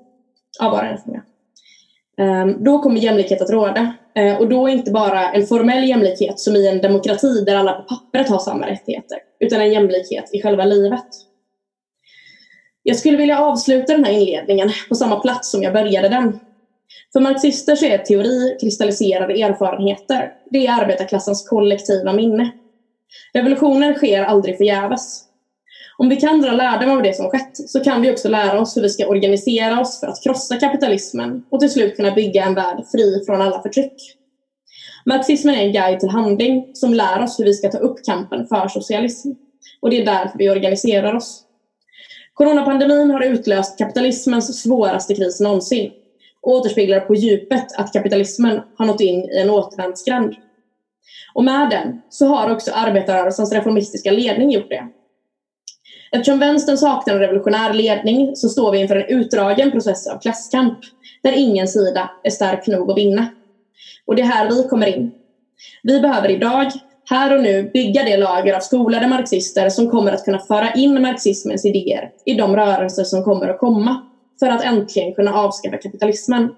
Av 0.61 0.70
var 0.70 0.83
och 0.83 0.88
en 0.88 0.99
förmåga. 0.99 1.22
Ehm, 2.21 2.65
då 2.65 2.79
kommer 2.79 3.01
jämlikhet 3.01 3.43
att 3.43 3.51
råda. 3.51 3.95
Ehm, 4.15 4.37
och 4.37 4.49
då 4.49 4.69
inte 4.69 4.91
bara 4.91 5.33
en 5.33 5.47
formell 5.47 5.89
jämlikhet 5.89 6.41
som 6.41 6.57
i 6.57 6.69
en 6.69 6.81
demokrati 6.81 7.45
där 7.45 7.57
alla 7.57 7.73
på 7.73 7.83
pappret 7.83 8.29
har 8.29 8.39
samma 8.39 8.67
rättigheter, 8.67 9.19
utan 9.41 9.61
en 9.61 9.73
jämlikhet 9.73 10.25
i 10.33 10.43
själva 10.43 10.65
livet. 10.65 11.07
Jag 12.83 12.97
skulle 12.97 13.17
vilja 13.17 13.41
avsluta 13.41 13.93
den 13.93 14.05
här 14.05 14.13
inledningen 14.13 14.71
på 14.89 14.95
samma 14.95 15.21
plats 15.21 15.51
som 15.51 15.63
jag 15.63 15.73
började 15.73 16.09
den, 16.09 16.41
för 17.13 17.21
marxister 17.21 17.77
så 17.77 17.87
är 17.87 17.99
teori 17.99 18.57
kristalliserade 18.61 19.43
erfarenheter. 19.43 20.33
Det 20.51 20.67
är 20.67 20.83
arbetarklassens 20.83 21.49
kollektiva 21.49 22.13
minne. 22.13 22.51
Revolutioner 23.35 23.95
sker 23.95 24.23
aldrig 24.23 24.57
förgäves. 24.57 25.26
Om 25.99 26.09
vi 26.09 26.17
kan 26.17 26.41
dra 26.41 26.53
lärdom 26.53 26.91
av 26.91 27.03
det 27.03 27.17
som 27.17 27.31
skett 27.31 27.57
så 27.71 27.81
kan 27.85 28.03
vi 28.03 28.13
också 28.13 28.29
lära 28.29 28.61
oss 28.61 28.77
hur 28.77 28.83
vi 28.83 28.89
ska 28.89 29.07
organisera 29.07 29.81
oss 29.81 30.01
för 30.01 30.07
att 30.07 30.23
krossa 30.23 30.57
kapitalismen 30.57 31.45
och 31.51 31.61
till 31.61 31.71
slut 31.71 31.97
kunna 31.97 32.11
bygga 32.11 32.45
en 32.45 32.55
värld 32.55 32.85
fri 32.93 33.23
från 33.27 33.43
alla 33.43 33.63
förtryck. 33.63 34.17
Marxismen 35.05 35.55
är 35.55 35.63
en 35.63 35.73
guide 35.73 36.01
till 36.01 36.09
handling 36.09 36.71
som 36.75 36.95
lär 36.95 37.23
oss 37.23 37.41
hur 37.41 37.45
vi 37.45 37.55
ska 37.55 37.71
ta 37.71 37.79
upp 37.79 38.05
kampen 38.05 38.47
för 38.47 38.69
socialism. 38.69 39.31
Och 39.81 39.91
det 39.91 40.03
är 40.03 40.05
därför 40.05 40.39
vi 40.39 40.51
organiserar 40.51 41.15
oss. 41.15 41.43
Coronapandemin 42.35 43.11
har 43.11 43.21
utlöst 43.21 43.79
kapitalismens 43.79 44.63
svåraste 44.63 45.15
kris 45.15 45.41
någonsin 45.41 45.91
återspeglar 46.47 47.01
på 47.01 47.15
djupet 47.15 47.67
att 47.79 47.93
kapitalismen 47.93 48.61
har 48.75 48.87
nått 48.87 49.01
in 49.01 49.25
i 49.25 49.39
en 49.39 49.51
återvändsgränd. 49.51 50.35
Och 51.35 51.45
med 51.45 51.71
den 51.71 52.01
så 52.09 52.27
har 52.27 52.51
också 52.51 52.73
arbetarrörelsens 52.75 53.53
reformistiska 53.53 54.11
ledning 54.11 54.51
gjort 54.51 54.69
det. 54.69 54.89
Eftersom 56.17 56.39
vänstern 56.39 56.79
saknar 56.79 57.15
en 57.15 57.21
revolutionär 57.21 57.73
ledning 57.73 58.37
så 58.37 58.49
står 58.49 58.73
vi 58.73 58.79
inför 58.79 58.97
en 58.97 59.19
utdragen 59.19 59.71
process 59.71 60.07
av 60.07 60.19
klasskamp 60.19 60.79
där 61.23 61.33
ingen 61.33 61.69
sida 61.69 62.11
är 62.23 62.31
stark 62.31 62.67
nog 62.67 62.91
att 62.91 62.99
vinna. 62.99 63.27
Och 64.07 64.17
det 64.17 64.23
är 64.23 64.27
här 64.27 64.51
vi 64.51 64.69
kommer 64.69 64.87
in. 64.87 65.13
Vi 65.83 66.01
behöver 66.01 66.31
idag, 66.31 66.71
här 67.11 67.37
och 67.37 67.43
nu, 67.43 67.71
bygga 67.75 68.05
det 68.05 68.17
lager 68.17 68.55
av 68.55 68.61
skolade 68.61 69.07
marxister 69.07 69.69
som 69.71 69.91
kommer 69.91 70.13
att 70.13 70.25
kunna 70.25 70.39
föra 70.39 70.73
in 70.73 71.03
marxismens 71.03 71.65
idéer 71.65 72.11
i 72.25 72.35
de 72.35 72.57
rörelser 72.57 73.05
som 73.05 73.25
kommer 73.25 73.49
att 73.49 73.59
komma 73.59 74.03
för 74.41 74.47
att 74.47 74.65
äntligen 74.65 75.15
kunna 75.15 75.35
avskaffa 75.35 75.77
kapitalismen. 75.77 76.55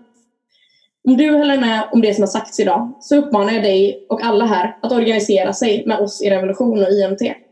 Om 1.08 1.16
du 1.16 1.30
håller 1.30 1.58
med 1.58 1.88
om 1.92 2.00
det 2.00 2.14
som 2.14 2.22
har 2.22 2.28
sagts 2.28 2.60
idag 2.60 2.92
så 3.00 3.16
uppmanar 3.16 3.52
jag 3.52 3.62
dig 3.62 4.06
och 4.08 4.22
alla 4.22 4.44
här 4.44 4.76
att 4.82 4.92
organisera 4.92 5.52
sig 5.52 5.86
med 5.86 5.98
oss 5.98 6.22
i 6.22 6.30
Revolution 6.30 6.82
och 6.82 6.90
IMT. 6.90 7.47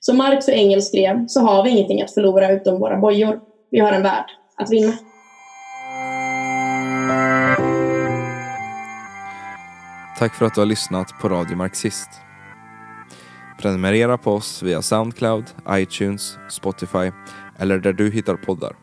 Som 0.00 0.16
Marx 0.16 0.48
och 0.48 0.54
Engels 0.54 0.88
skrev 0.88 1.26
så 1.26 1.40
har 1.40 1.64
vi 1.64 1.70
ingenting 1.70 2.02
att 2.02 2.14
förlora 2.14 2.52
utom 2.52 2.80
våra 2.80 2.96
bojor. 2.96 3.40
Vi 3.70 3.78
har 3.78 3.92
en 3.92 4.02
värld 4.02 4.24
att 4.56 4.70
vinna. 4.70 4.92
Tack 10.18 10.34
för 10.34 10.46
att 10.46 10.54
du 10.54 10.60
har 10.60 10.66
lyssnat 10.66 11.08
på 11.20 11.28
Radio 11.28 11.56
Marxist. 11.56 12.08
Prenumerera 13.58 14.18
på 14.18 14.32
oss 14.32 14.62
via 14.62 14.82
Soundcloud, 14.82 15.44
iTunes, 15.70 16.38
Spotify 16.50 17.10
eller 17.58 17.78
där 17.78 17.92
du 17.92 18.10
hittar 18.10 18.34
poddar. 18.34 18.76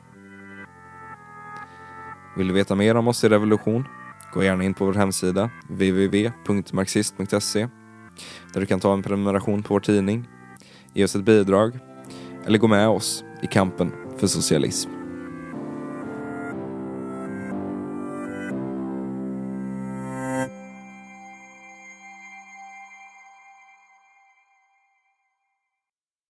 Vill 2.38 2.48
du 2.48 2.54
veta 2.54 2.76
mer 2.76 2.96
om 2.96 3.08
oss 3.08 3.24
i 3.24 3.30
Revolution? 3.30 3.86
Gå 4.34 4.44
gärna 4.44 4.64
in 4.64 4.74
på 4.74 4.86
vår 4.86 4.94
hemsida 4.94 5.50
www.marxist.se 5.70 7.68
där 8.54 8.60
du 8.60 8.66
kan 8.66 8.80
ta 8.80 8.94
en 8.94 9.04
prenumeration 9.04 9.64
på 9.64 9.74
vår 9.74 9.80
tidning, 9.80 10.28
ge 10.98 11.04
oss 11.04 11.16
ett 11.16 11.26
bidrag 11.26 11.80
eller 12.46 12.58
gå 12.60 12.68
med 12.68 12.88
oss 12.88 13.24
i 13.42 13.48
kampen 13.48 13.92
för 14.18 14.28
socialism. 14.28 14.97